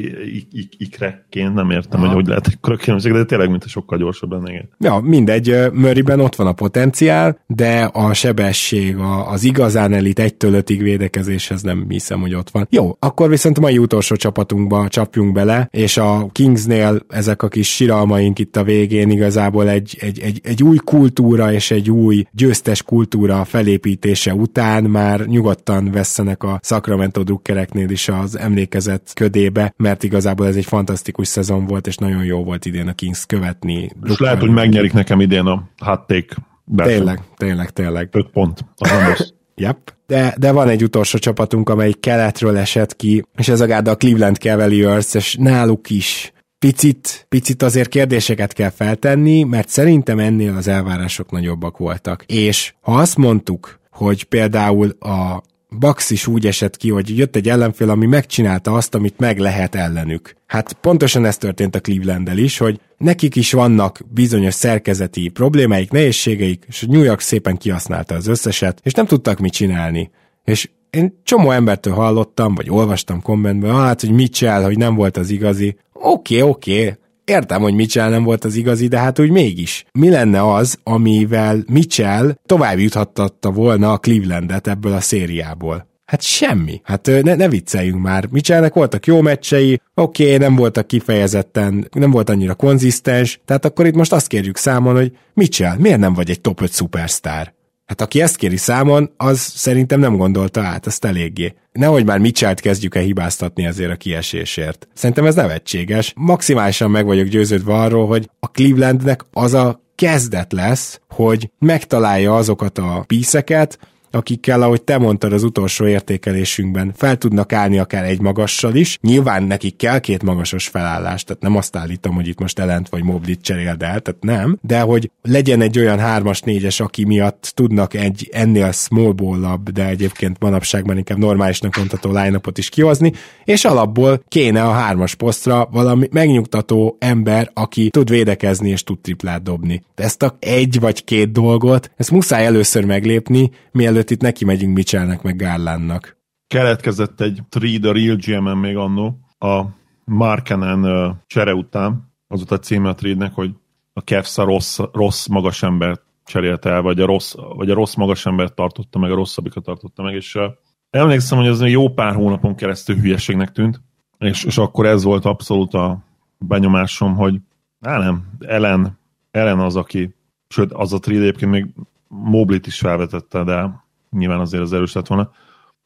[0.77, 2.05] ikrekként nem értem, ha.
[2.05, 4.69] hogy hogy lehet ekkora különbség, de tényleg, mint a sokkal gyorsabb lenne, igen.
[4.79, 10.67] Ja, mindegy, Murrayben ott van a potenciál, de a sebesség, az igazán elit 1-től 5
[10.67, 12.67] védekezéshez nem hiszem, hogy ott van.
[12.69, 17.75] Jó, akkor viszont a mai utolsó csapatunkba csapjunk bele, és a Kingsnél ezek a kis
[17.75, 22.83] siralmaink itt a végén igazából egy, egy, egy, egy új kultúra és egy új győztes
[22.83, 30.47] kultúra felépítése után már nyugodtan vesszenek a Sacramento drukkereknél is az emlékezet ködébe, mert igazából
[30.47, 33.89] ez egy fantasztikus szezon volt, és nagyon jó volt idén a Kings követni.
[34.03, 36.35] És lehet, hogy megnyerik nekem idén a hot take
[36.75, 38.09] Tényleg, tényleg, tényleg.
[38.11, 38.65] 5 pont.
[38.77, 39.29] Rossz.
[39.55, 39.77] Yep.
[40.07, 45.13] De, de van egy utolsó csapatunk, amely keletről esett ki, és ez a Cleveland Cavaliers,
[45.13, 46.33] és náluk is
[46.65, 52.23] picit, picit azért kérdéseket kell feltenni, mert szerintem ennél az elvárások nagyobbak voltak.
[52.27, 55.43] És ha azt mondtuk, hogy például a
[55.79, 59.75] Bax is úgy esett ki, hogy jött egy ellenfél, ami megcsinálta azt, amit meg lehet
[59.75, 60.35] ellenük.
[60.45, 66.65] Hát pontosan ez történt a cleveland is, hogy nekik is vannak bizonyos szerkezeti problémáik, nehézségeik,
[66.67, 70.11] és New York szépen kihasználta az összeset, és nem tudtak mit csinálni.
[70.43, 75.17] És én csomó embertől hallottam, vagy olvastam kommentben, hát, hogy mit csinál, hogy nem volt
[75.17, 75.77] az igazi.
[75.99, 76.93] Oké, okay, oké, okay.
[77.25, 79.85] Értem, hogy Mitchell nem volt az igazi, de hát úgy mégis.
[79.91, 85.87] Mi lenne az, amivel Mitchell tovább juthattatta volna a Clevelandet ebből a szériából?
[86.05, 86.81] Hát semmi.
[86.83, 88.27] Hát ne, ne vicceljünk már.
[88.31, 93.85] Mitchellnek voltak jó meccsei, oké, okay, nem voltak kifejezetten, nem volt annyira konzisztens, tehát akkor
[93.85, 97.53] itt most azt kérjük számon, hogy Mitchell, miért nem vagy egy top 5 szupersztár?
[97.85, 101.53] Hát aki ezt kéri számon, az szerintem nem gondolta át, azt eléggé.
[101.71, 104.87] Nehogy már Mitchell-t kezdjük el hibáztatni ezért a kiesésért.
[104.93, 106.13] Szerintem ez nevetséges.
[106.15, 112.77] Maximálisan meg vagyok győződve arról, hogy a Clevelandnek az a kezdet lesz, hogy megtalálja azokat
[112.77, 113.79] a píszeket,
[114.15, 118.97] akikkel, ahogy te mondtad az utolsó értékelésünkben, fel tudnak állni akár egy magassal is.
[119.01, 123.03] Nyilván nekik kell két magasos felállás, tehát nem azt állítom, hogy itt most Elent vagy
[123.03, 127.93] Moblit cseréld el, tehát nem, de hogy legyen egy olyan hármas, négyes, aki miatt tudnak
[127.93, 133.11] egy ennél small ball de egyébként manapságban inkább normálisnak mondható line is kihozni,
[133.43, 139.43] és alapból kéne a hármas posztra valami megnyugtató ember, aki tud védekezni és tud triplát
[139.43, 139.83] dobni.
[139.95, 144.45] De ezt a egy vagy két dolgot, ezt muszáj először meglépni, mielőtt mielőtt itt neki
[144.45, 146.17] megyünk Mitchellnek meg Garlandnak.
[146.47, 149.63] Keletkezett egy trade a Real gm még annó, a
[150.05, 153.51] Markenen uh, csere után, az volt a címe a trade hogy
[153.93, 157.95] a Cavs a rossz, rossz magas embert cserélte el, vagy a, rossz, vagy a rossz
[157.95, 160.43] magas embert tartotta meg, a rosszabbikat tartotta meg, és uh,
[160.89, 163.81] emlékszem, hogy ez jó pár hónapon keresztül hülyeségnek tűnt,
[164.17, 166.03] és, és akkor ez volt abszolút a
[166.37, 167.39] benyomásom, hogy
[167.81, 168.99] á nem, Ellen,
[169.31, 170.15] Ellen az, aki,
[170.47, 171.65] sőt, az a trade egyébként még
[172.07, 173.84] Moblit is felvetette, de
[174.17, 175.31] nyilván azért az erős lett volna,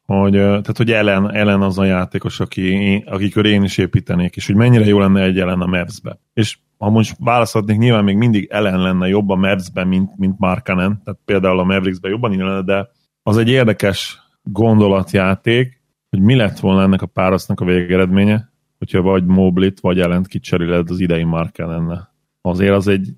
[0.05, 4.55] hogy, tehát, hogy Ellen, Ellen az a játékos, aki, akikör én is építenék, és hogy
[4.55, 6.19] mennyire jó lenne egy Ellen a Mavs-be.
[6.33, 11.01] És ha most választhatnék, nyilván még mindig Ellen lenne jobb a Mavs-ben, mint, mint Markanen,
[11.03, 12.89] tehát például a Mavericks-ben jobban lenne, de
[13.23, 19.25] az egy érdekes gondolatjáték, hogy mi lett volna ennek a párasznak a végeredménye, hogyha vagy
[19.25, 22.13] Moblit, vagy Ellent kicseréled az idei Markanenne.
[22.41, 23.09] Azért az egy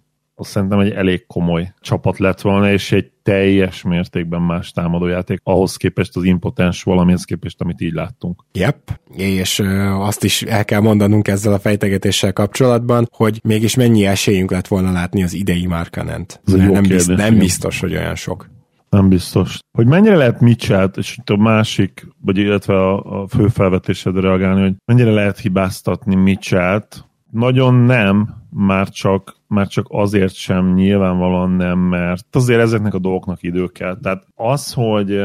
[0.42, 5.76] az szerintem egy elég komoly csapat lett volna, és egy teljes mértékben más támadójáték, ahhoz
[5.76, 8.44] képest az impotens valamihez képest, amit így láttunk.
[8.54, 14.06] Yep, és ö, azt is el kell mondanunk ezzel a fejtegetéssel kapcsolatban, hogy mégis mennyi
[14.06, 16.42] esélyünk lett volna látni az idei Markanent.
[16.46, 18.50] Nem, kérdés, bizt, nem biztos, hogy olyan sok.
[18.90, 19.60] Nem biztos.
[19.72, 24.74] Hogy mennyire lehet Mitchell-t, és a másik, vagy illetve a, a fő felvetésedre reagálni, hogy
[24.86, 32.36] mennyire lehet hibáztatni Mitchell-t, nagyon nem, már csak, már csak azért sem nyilvánvalóan nem, mert
[32.36, 33.98] azért ezeknek a dolgoknak idő kell.
[34.02, 35.18] Tehát az, hogy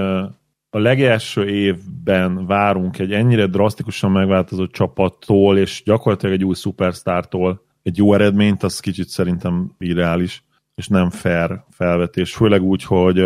[0.71, 7.97] a legelső évben várunk egy ennyire drasztikusan megváltozott csapattól, és gyakorlatilag egy új szupersztártól egy
[7.97, 10.45] jó eredményt, az kicsit szerintem irreális,
[10.75, 12.35] és nem fair felvetés.
[12.35, 13.25] Főleg úgy, hogy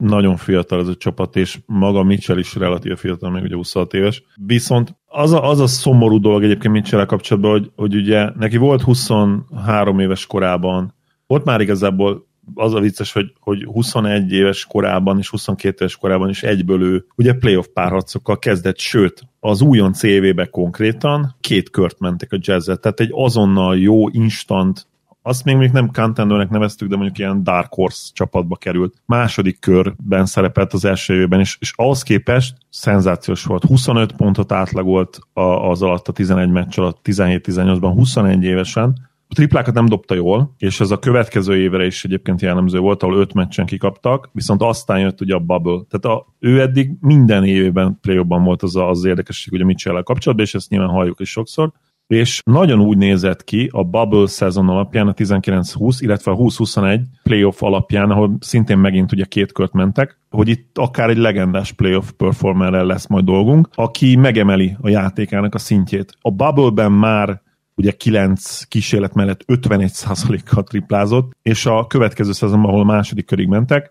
[0.00, 4.22] nagyon fiatal ez a csapat, és maga Mitchell is relatív fiatal, még ugye 26 éves.
[4.46, 8.82] Viszont az a, az a szomorú dolog egyébként mitchell kapcsolatban, hogy, hogy ugye neki volt
[8.82, 10.94] 23 éves korában,
[11.26, 16.28] ott már igazából az a vicces, hogy, hogy 21 éves korában és 22 éves korában
[16.28, 22.32] is egyből ő ugye playoff párharcokkal kezdett, sőt, az újon CV-be konkrétan két kört mentek
[22.32, 24.86] a jazzet, tehát egy azonnal jó, instant
[25.22, 28.94] azt még, még nem contendernek neveztük, de mondjuk ilyen Dark Horse csapatba került.
[29.06, 33.64] Második körben szerepelt az első évben, és, és ahhoz képest szenzációs volt.
[33.64, 39.86] 25 pontot átlagolt a, az alatt a 11 meccs alatt, 17-18-ban, 21 évesen, triplákat nem
[39.86, 44.28] dobta jól, és ez a következő évre is egyébként jellemző volt, ahol öt meccsen kikaptak,
[44.32, 45.80] viszont aztán jött ugye a bubble.
[45.88, 50.46] Tehát a, ő eddig minden évben play volt az, a, az érdekesség, ugye mitchell kapcsolatban,
[50.46, 51.72] és ezt nyilván halljuk is sokszor,
[52.10, 57.62] és nagyon úgy nézett ki a bubble szezon alapján, a 19-20, illetve a 20-21 playoff
[57.62, 62.84] alapján, ahol szintén megint ugye két kört mentek, hogy itt akár egy legendás playoff performerrel
[62.84, 66.14] lesz majd dolgunk, aki megemeli a játékának a szintjét.
[66.20, 67.42] A bubble-ben már
[67.74, 73.90] ugye 9 kísérlet mellett 51%-kal triplázott, és a következő szezonban, ahol a második körig mentek,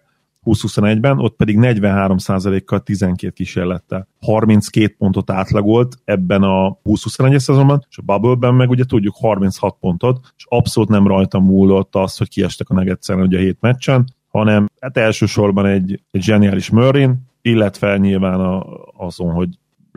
[0.54, 4.08] 2021-ben, ott pedig 43%-kal 12 kísérlettel.
[4.22, 10.20] 32 pontot átlagolt ebben a 2021-es szezonban, és a Bubble-ben meg ugye tudjuk 36 pontot,
[10.38, 14.66] és abszolút nem rajta múlott az, hogy kiestek a Nuggets ugye a hét meccsen, hanem
[14.80, 17.10] hát elsősorban egy, egy zseniális Murray,
[17.42, 18.66] illetve nyilván a,
[18.98, 19.50] azon, hogy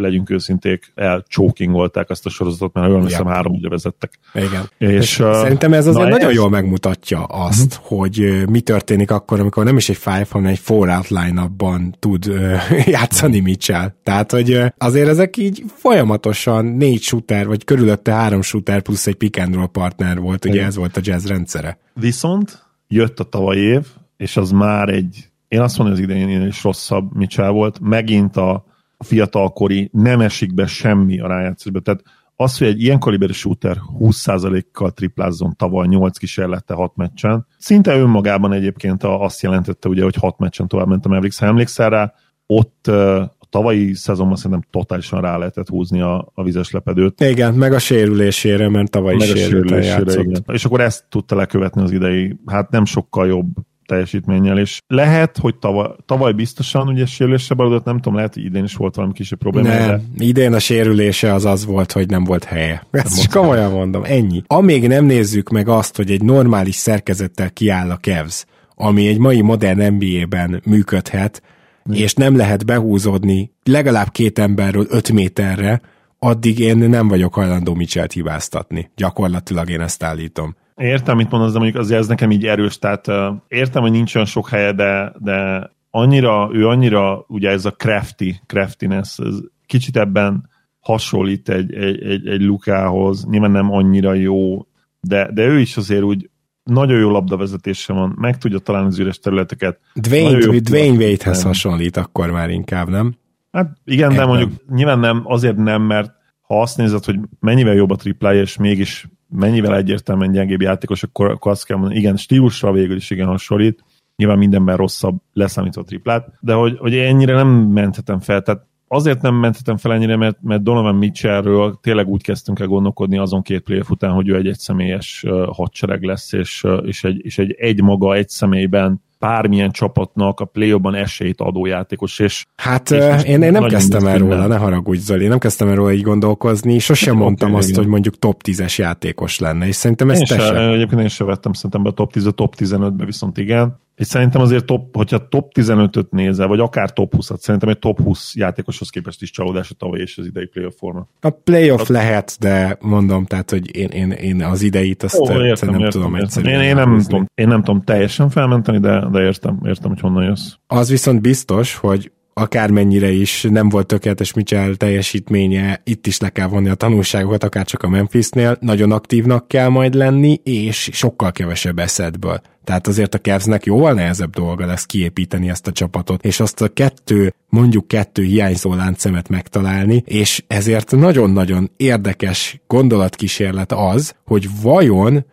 [0.02, 4.18] legyünk őszinték, elcsókingolták azt a sorozatot, mert olyan hiszem három ugye vezettek.
[4.34, 4.70] Igen.
[4.78, 6.34] És, uh, Szerintem ez azért nagyon ez...
[6.34, 7.98] jól megmutatja azt, uh-huh.
[7.98, 11.50] hogy mi történik akkor, amikor nem is egy five, hanem egy four out line
[11.98, 13.92] tud uh, játszani Mitchell.
[14.02, 19.14] Tehát, hogy uh, azért ezek így folyamatosan négy shooter, vagy körülötte három shooter plusz egy
[19.14, 20.66] pick and roll partner volt, ugye Igen.
[20.66, 21.78] ez volt a jazz rendszere.
[21.94, 23.86] Viszont jött a tavaly év,
[24.16, 27.80] és az már egy én azt mondom, hogy az idején is rosszabb Mitchell volt.
[27.80, 28.64] Megint a
[29.02, 31.80] a fiatalkori nem esik be semmi a rájátszásba.
[31.80, 32.02] Tehát
[32.36, 38.52] az, hogy egy ilyen kaliberű shooter 20%-kal triplázzon tavaly 8 kísérlete 6 meccsen, szinte önmagában
[38.52, 41.38] egyébként azt jelentette, ugye, hogy 6 meccsen tovább ment a Mavericks.
[41.38, 42.12] Ha emlékszel rá,
[42.46, 47.20] ott a tavalyi szezonban szerintem totálisan rá lehetett húzni a, a vizes lepedőt.
[47.20, 50.44] Igen, meg a sérülésére, mert tavaly is sérülésére, igen.
[50.46, 53.46] És akkor ezt tudta lekövetni az idei, hát nem sokkal jobb
[53.92, 58.64] teljesítménnyel, és lehet, hogy tavaly, tavaly biztosan ugye sérülésre barodott, nem tudom, lehet, hogy idén
[58.64, 59.68] is volt valami kisebb probléma.
[59.68, 60.24] Nem, de...
[60.24, 62.86] idén a sérülése az az volt, hogy nem volt helye.
[62.90, 64.42] Ezt is komolyan mondom, ennyi.
[64.46, 69.40] Amíg nem nézzük meg azt, hogy egy normális szerkezettel kiáll a Kevz, ami egy mai
[69.40, 71.42] modern NBA-ben működhet,
[71.84, 71.98] Mi?
[71.98, 75.80] és nem lehet behúzódni legalább két emberről öt méterre,
[76.18, 78.90] addig én nem vagyok hajlandó Mitchell-t hibáztatni.
[78.96, 80.56] Gyakorlatilag én ezt állítom.
[80.76, 83.06] Értem, mit mondasz, de mondjuk azért ez nekem így erős, tehát
[83.48, 88.30] értem, hogy nincs olyan sok helye, de, de annyira, ő annyira, ugye ez a crafty,
[88.46, 89.34] craftiness, ez
[89.66, 90.50] kicsit ebben
[90.80, 94.66] hasonlít egy, egy, egy, egy Lukához, nyilván nem annyira jó,
[95.00, 96.30] de, de ő is azért úgy
[96.64, 99.80] nagyon jó labdavezetése van, meg tudja találni az üres területeket.
[99.94, 103.14] Dwayne, Dwayne Wade-hez hasonlít akkor már inkább, nem?
[103.52, 104.16] Hát igen, Ebben.
[104.16, 106.10] de mondjuk nyilván nem, azért nem, mert
[106.40, 111.30] ha azt nézed, hogy mennyivel jobb a triplája, és mégis mennyivel egyértelműen gyengébb játékos, akkor,
[111.30, 113.84] akkor azt kell mondani, igen, stílusra végül is igen hasonlít,
[114.16, 119.22] nyilván mindenben rosszabb leszámítva a triplát, de hogy, hogy ennyire nem menthetem fel, tehát azért
[119.22, 123.62] nem menthetem fel ennyire, mert, mert Donovan Mitchellről tényleg úgy kezdtünk el gondolkodni azon két
[123.62, 128.28] playoff után, hogy ő egy egyszemélyes hadsereg lesz, és, és, egy, és egy egymaga, egy
[128.28, 132.18] személyben bármilyen csapatnak a play ban esélyt adó játékos.
[132.18, 135.74] És, hát és én, én nem kezdtem el róla, ne haragudj Zoli, nem kezdtem el
[135.74, 137.80] róla így gondolkozni, sosem mondtam okay, azt, igen.
[137.80, 141.52] hogy mondjuk top 10-es játékos lenne, és szerintem ez te se, Egyébként én sem vettem
[141.52, 143.80] szerintem be a top 10 a top 15-be viszont igen.
[144.02, 148.02] És szerintem azért top, hogyha top 15-öt nézel, vagy akár top 20-at, szerintem egy top
[148.02, 151.08] 20 játékoshoz képest is csalódás a tavaly és az idei playoff forma.
[151.20, 151.92] A playoff a...
[151.92, 155.90] lehet, de mondom, tehát, hogy én, én, én az ideit azt Ó, értem, nem értem,
[155.90, 156.44] tudom értem.
[156.44, 160.24] Én, én, nem tudom, én nem tudom teljesen felmenteni, de, de értem, értem, hogy honnan
[160.24, 160.52] jössz.
[160.66, 166.46] Az viszont biztos, hogy akármennyire is nem volt tökéletes Mitchell teljesítménye, itt is le kell
[166.46, 171.78] vonni a tanulságokat, akár csak a Memphisnél, nagyon aktívnak kell majd lenni, és sokkal kevesebb
[171.78, 172.40] eszedből.
[172.64, 176.68] Tehát azért a Cavsnek jóval nehezebb dolga lesz kiépíteni ezt a csapatot, és azt a
[176.68, 185.24] kettő, mondjuk kettő hiányzó láncszemet megtalálni, és ezért nagyon-nagyon érdekes gondolatkísérlet az, hogy vajon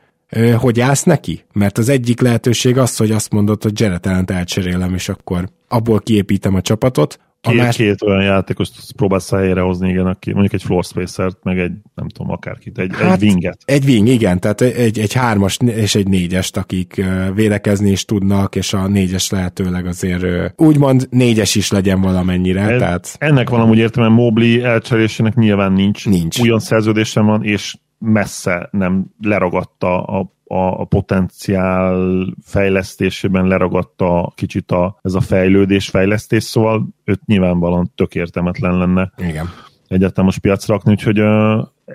[0.58, 1.44] hogy állsz neki?
[1.54, 6.00] Mert az egyik lehetőség az, hogy azt mondod, hogy Jared allen elcserélem, és akkor abból
[6.00, 7.20] kiépítem a csapatot.
[7.42, 7.76] A két, más...
[7.76, 12.10] két olyan játékost próbálsz helyére hozni, igen, aki mondjuk egy floor spacer meg egy, nem
[12.10, 13.58] tudom, akárkit, egy, hát, egy winget.
[13.66, 18.74] Egy wing, igen, tehát egy, egy hármas és egy négyest, akik védekezni is tudnak, és
[18.74, 22.62] a négyes lehetőleg azért úgymond négyes is legyen valamennyire.
[22.62, 23.16] Ez, tehát...
[23.18, 26.06] Ennek valamúgy értem, Mobley elcserésének nyilván nincs.
[26.06, 26.40] Nincs.
[26.40, 35.00] Ugyan szerződésem van, és messze nem leragadta a, a, a potenciál fejlesztésében, leragadta kicsit a,
[35.02, 39.50] ez a fejlődés, fejlesztés, szóval őt nyilvánvalóan tök értelmetlen lenne Igen.
[39.88, 41.20] egyáltalán most piacra rakni, úgyhogy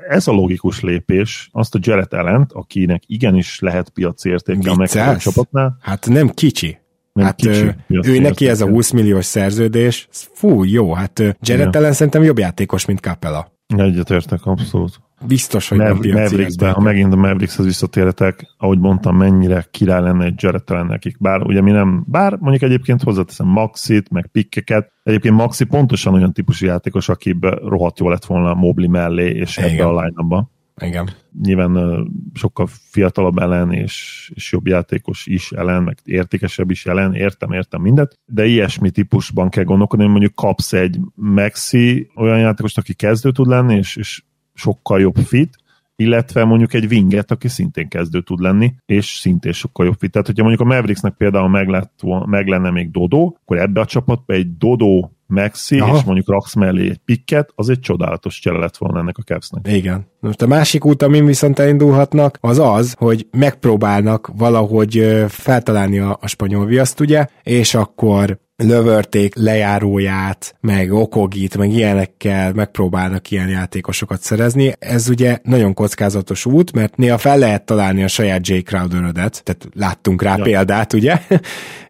[0.08, 5.16] ez a logikus lépés, azt a Jared allen akinek igenis lehet piaci értéke a megfelelő
[5.16, 5.76] csapatnál.
[5.80, 6.78] Hát nem kicsi.
[7.12, 11.76] Nem hát kicsi, ő, ő neki ez a 20 milliós szerződés, fú, jó, hát Jared
[11.76, 13.52] Allen szerintem jobb játékos, mint Capella.
[13.66, 15.00] Egyetértek, abszolút.
[15.26, 20.24] Biztos, hogy Mav- nem Mavericksben, ha megint a Maverickshez visszatérhetek, ahogy mondtam, mennyire király lenne
[20.24, 21.18] egy Allen nekik.
[21.18, 26.32] Bár ugye mi nem, bár mondjuk egyébként hozzáteszem Maxit, meg pikkeket, egyébként Maxi pontosan olyan
[26.32, 30.46] típusú játékos, akiben rohadt jó lett volna a Mobli mellé és ebbe a line
[30.82, 31.10] Igen.
[31.42, 37.52] Nyilván sokkal fiatalabb ellen és, és jobb játékos is ellen, meg értékesebb is ellen, értem,
[37.52, 42.94] értem mindet, de ilyesmi típusban kell gondolkodni, hogy mondjuk kapsz egy Maxi olyan játékost, aki
[42.94, 44.22] kezdő tud lenni, és, és
[44.54, 45.56] sokkal jobb fit,
[45.96, 50.10] illetve mondjuk egy winget, aki szintén kezdő tud lenni, és szintén sokkal jobb fit.
[50.10, 53.86] Tehát, hogyha mondjuk a Mavericksnek például meg, lett, meg lenne még Dodo, akkor ebbe a
[53.86, 55.96] csapatba egy Dodo Maxi, Aha.
[55.96, 59.68] és mondjuk raksz mellé egy pikket, az egy csodálatos csele lett volna ennek a Cavsnek.
[59.68, 60.06] Igen.
[60.20, 66.26] Most a másik út, amin viszont elindulhatnak, az az, hogy megpróbálnak valahogy feltalálni a, a
[66.26, 74.72] spanyol viaszt, ugye, és akkor lövörték lejáróját, meg okogit, meg ilyenekkel megpróbálnak ilyen játékosokat szerezni.
[74.78, 79.68] Ez ugye nagyon kockázatos út, mert néha fel lehet találni a saját Jay crowder tehát
[79.74, 80.42] láttunk rá ja.
[80.42, 81.20] példát, ugye?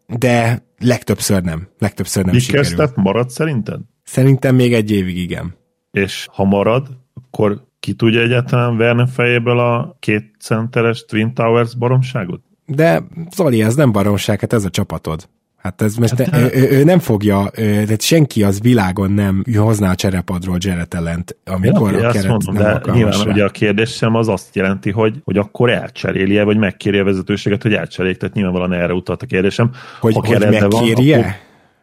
[0.07, 1.68] De legtöbbször nem.
[1.78, 2.93] Legtöbbször nem Big sikerül.
[2.95, 3.80] marad szerinted?
[4.03, 5.55] Szerintem még egy évig igen.
[5.91, 12.43] És ha marad, akkor ki tudja egyáltalán Werner fejéből a két centeres Twin Towers baromságot?
[12.66, 13.03] De
[13.35, 15.28] Zoli, ez nem baromság, hát ez a csapatod.
[15.65, 19.91] Hát ez most hát, ne, ő, ő, nem fogja, tehát senki az világon nem hozná
[19.91, 23.33] a cserepadról Jared Ellent, amikor ja, a keret mondom, nem de nyilván rá.
[23.33, 27.62] ugye a kérdés sem az azt jelenti, hogy, hogy akkor elcseréli-e, vagy megkéri a vezetőséget,
[27.62, 29.71] hogy elcserélik, tehát nyilvánvalóan erre utalt a kérdésem.
[30.01, 31.17] Hogy, hogy megkérje?
[31.17, 31.35] Van, akkor...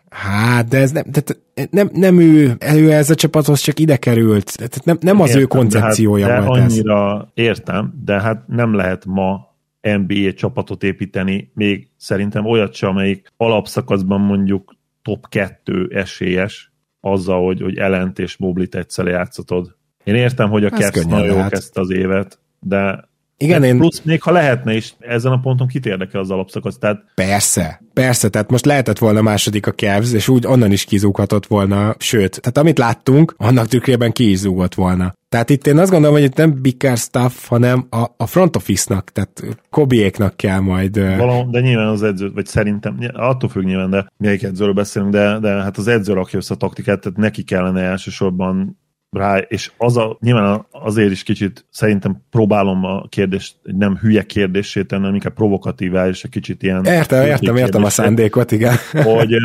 [0.10, 1.38] Hát, de ez nem, tehát
[1.72, 5.42] nem, nem ő, elő ez a csapathoz csak ide került, tehát nem, nem az értem,
[5.42, 7.44] ő koncepciója de hát, volt de annyira ez.
[7.46, 9.51] értem, de hát nem lehet ma
[9.82, 17.62] NBA csapatot építeni, még szerintem olyat sem, amelyik alapszakaszban mondjuk top 2 esélyes, azzal, hogy,
[17.62, 19.76] hogy Elent és Moblit egyszer játszatod.
[20.04, 23.10] Én értem, hogy a Cavs nagyon jó kezdte az évet, de
[23.42, 23.78] igen, én...
[23.78, 27.04] Plusz még ha lehetne is, ezen a ponton kit érdekel az alapszakasz, tehát...
[27.16, 31.96] Persze, persze, tehát most lehetett volna második a Cavs, és úgy onnan is kizúghatott volna,
[31.98, 35.14] sőt, tehát amit láttunk, annak tükrében ki is zúgott volna.
[35.30, 39.10] Tehát itt én azt gondolom, hogy itt nem bigger stuff, hanem a, a front office-nak,
[39.10, 41.18] tehát Kobiéknak kell majd...
[41.18, 45.40] Valahol, de nyilván az edző, vagy szerintem, attól függ nyilván, de melyik edzőről beszélünk, de,
[45.40, 48.81] de hát az edző rakja össze a taktikát, tehát neki kellene elsősorban
[49.18, 54.88] rá, és az a, nyilván azért is kicsit szerintem próbálom a kérdést, nem hülye kérdését
[54.88, 56.86] tenni, hanem inkább provokatívá, és egy kicsit ilyen...
[56.86, 58.76] Értem, értem, értem a szándékot, igen.
[58.92, 59.36] Hogy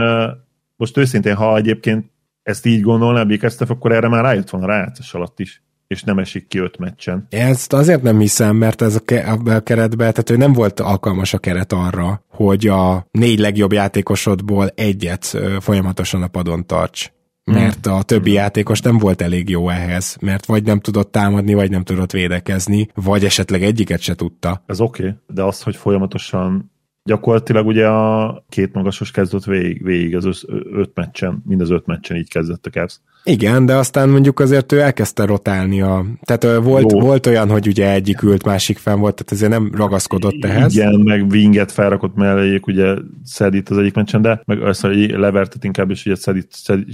[0.77, 2.11] most őszintén, ha egyébként
[2.43, 6.49] ezt így gondolná Bickerstaff, akkor erre már rájött volna rájátszás alatt is és nem esik
[6.49, 7.27] ki öt meccsen.
[7.31, 11.35] Ezt azért nem hiszem, mert ez a, ke- a keretben, tehát ő nem volt alkalmas
[11.35, 17.11] a keret arra, hogy a négy legjobb játékosodból egyet folyamatosan a padon tarts
[17.53, 21.71] mert a többi játékos nem volt elég jó ehhez, mert vagy nem tudott támadni, vagy
[21.71, 24.63] nem tudott védekezni, vagy esetleg egyiket se tudta.
[24.67, 26.71] Ez oké, okay, de az, hogy folyamatosan
[27.05, 32.17] gyakorlatilag ugye a két magasos kezdett végig, végig az öt meccsen, mind az öt meccsen
[32.17, 33.01] így kezdett a Cavs.
[33.29, 36.05] Igen, de aztán mondjuk azért ő elkezdte rotálni a...
[36.23, 40.45] Tehát volt, volt olyan, hogy ugye egyik ült, másik fenn volt, tehát ezért nem ragaszkodott
[40.45, 40.77] ehhez.
[40.77, 45.91] Igen, meg Winget felrakott melléjék, ugye Szedit az egyik meccsen, de meg azt levertet inkább,
[45.91, 46.49] és ugye Szedit,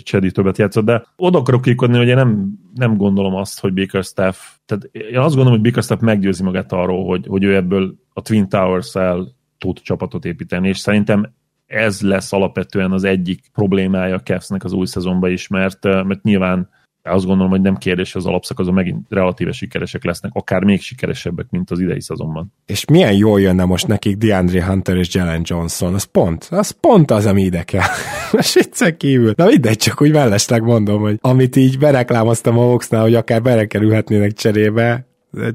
[0.05, 4.37] Szedit többet játszott, de oda akarok kikodni, hogy én nem, nem gondolom azt, hogy Bickerstaff,
[4.67, 8.49] tehát én azt gondolom, hogy Bickerstaff meggyőzi magát arról, hogy, hogy ő ebből a Twin
[8.49, 11.33] Towers-el tud csapatot építeni, és szerintem
[11.73, 16.23] ez lesz alapvetően az egyik problémája a Cavs-nek az új szezonban is, mert, eh, mert
[16.23, 16.69] nyilván
[17.03, 21.71] azt gondolom, hogy nem kérdés, az alapszakaszon megint relatíve sikeresek lesznek, akár még sikeresebbek, mint
[21.71, 22.53] az idei szezonban.
[22.67, 27.11] És milyen jól jönne most nekik DeAndre Hunter és Jalen Johnson, az pont, az pont
[27.11, 27.87] az, ami ide kell.
[28.33, 29.33] Most viccen kívül.
[29.37, 34.33] Na mindegy, csak úgy mellesleg mondom, hogy amit így bereklámoztam a Hawksnál, hogy akár berekerülhetnének
[34.33, 35.07] cserébe,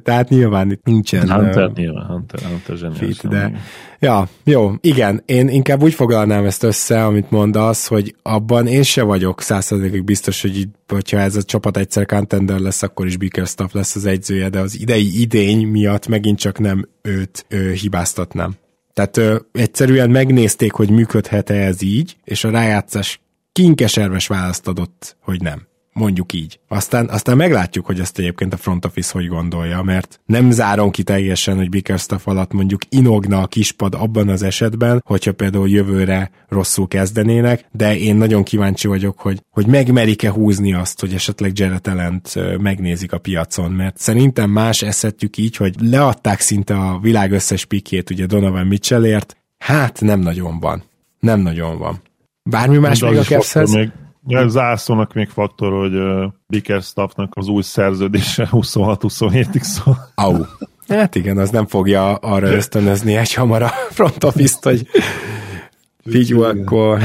[0.04, 1.32] tehát nyilván itt nincsen...
[1.32, 3.52] Hunter, uh, nyilván, Hunter, Hunter fit, de...
[4.00, 9.04] Ja, jó, igen, én inkább úgy foglalnám ezt össze, amit mondasz, hogy abban én se
[9.04, 13.74] vagyok százszerzékig biztos, hogy így, hogyha ez a csapat egyszer contender lesz, akkor is Bickerstaff
[13.74, 18.56] lesz az egyzője, de az idei idény miatt megint csak nem őt ő, hibáztatnám.
[18.94, 23.22] Tehát ö, egyszerűen megnézték, hogy működhet-e ez így, és a rájátszás
[23.52, 25.68] kinkeserves választ adott, hogy nem
[25.98, 26.60] mondjuk így.
[26.68, 31.04] Aztán, aztán meglátjuk, hogy ezt egyébként a front office hogy gondolja, mert nem zárom ki
[31.04, 36.88] teljesen, hogy Bickerstaff alatt mondjuk inogna a kispad abban az esetben, hogyha például jövőre rosszul
[36.88, 42.60] kezdenének, de én nagyon kíváncsi vagyok, hogy, hogy megmerik-e húzni azt, hogy esetleg Jared Allent
[42.62, 48.10] megnézik a piacon, mert szerintem más eszettjük így, hogy leadták szinte a világ összes pikét
[48.10, 50.84] ugye Donovan Mitchellért, hát nem nagyon van.
[51.20, 52.02] Nem nagyon van.
[52.44, 53.74] Bármi más még a Cavshez?
[53.74, 53.92] Még
[54.28, 59.98] Ja, zászlónak még faktor, hogy uh, Bickerstaffnak az új szerződése 26-27-ig szól.
[60.16, 60.36] Au.
[60.88, 64.88] Hát igen, az nem fogja arra ösztönözni egy hamar a front office-t, hogy
[66.04, 67.00] figyú, akkor...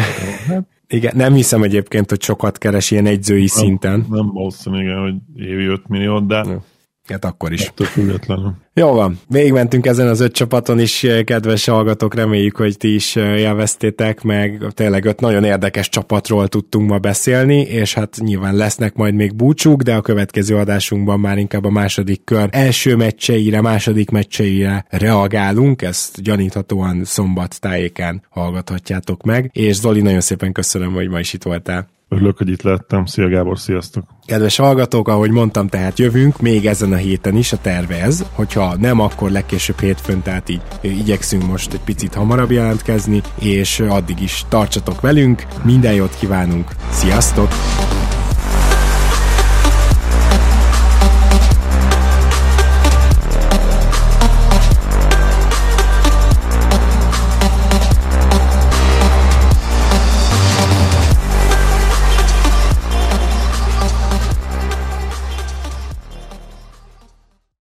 [0.87, 4.07] Igen, nem hiszem egyébként, hogy sokat keres ilyen egyzői nem, szinten.
[4.09, 6.43] Nem valószínű, igen, hogy évi 5 milliót, de...
[6.43, 6.63] Nem
[7.09, 7.73] Hát akkor is.
[7.77, 8.55] függetlenül.
[8.75, 14.23] Jó van, végigmentünk ezen az öt csapaton is, kedves hallgatók, reméljük, hogy ti is élveztétek,
[14.23, 19.35] meg tényleg öt nagyon érdekes csapatról tudtunk ma beszélni, és hát nyilván lesznek majd még
[19.35, 25.83] búcsúk, de a következő adásunkban már inkább a második kör első meccseire, második meccseire reagálunk,
[25.83, 31.43] ezt gyaníthatóan szombat tájékán hallgathatjátok meg, és Zoli, nagyon szépen köszönöm, hogy ma is itt
[31.43, 31.89] voltál.
[32.13, 33.05] Örülök, hogy itt lettem.
[33.05, 34.05] Szia Gábor, sziasztok!
[34.27, 38.77] Kedves hallgatók, ahogy mondtam, tehát jövünk még ezen a héten is, a terve ez, hogyha
[38.77, 44.45] nem, akkor legkésőbb hétfőn, tehát így igyekszünk most egy picit hamarabb jelentkezni, és addig is
[44.49, 47.49] tartsatok velünk, minden jót kívánunk, sziasztok!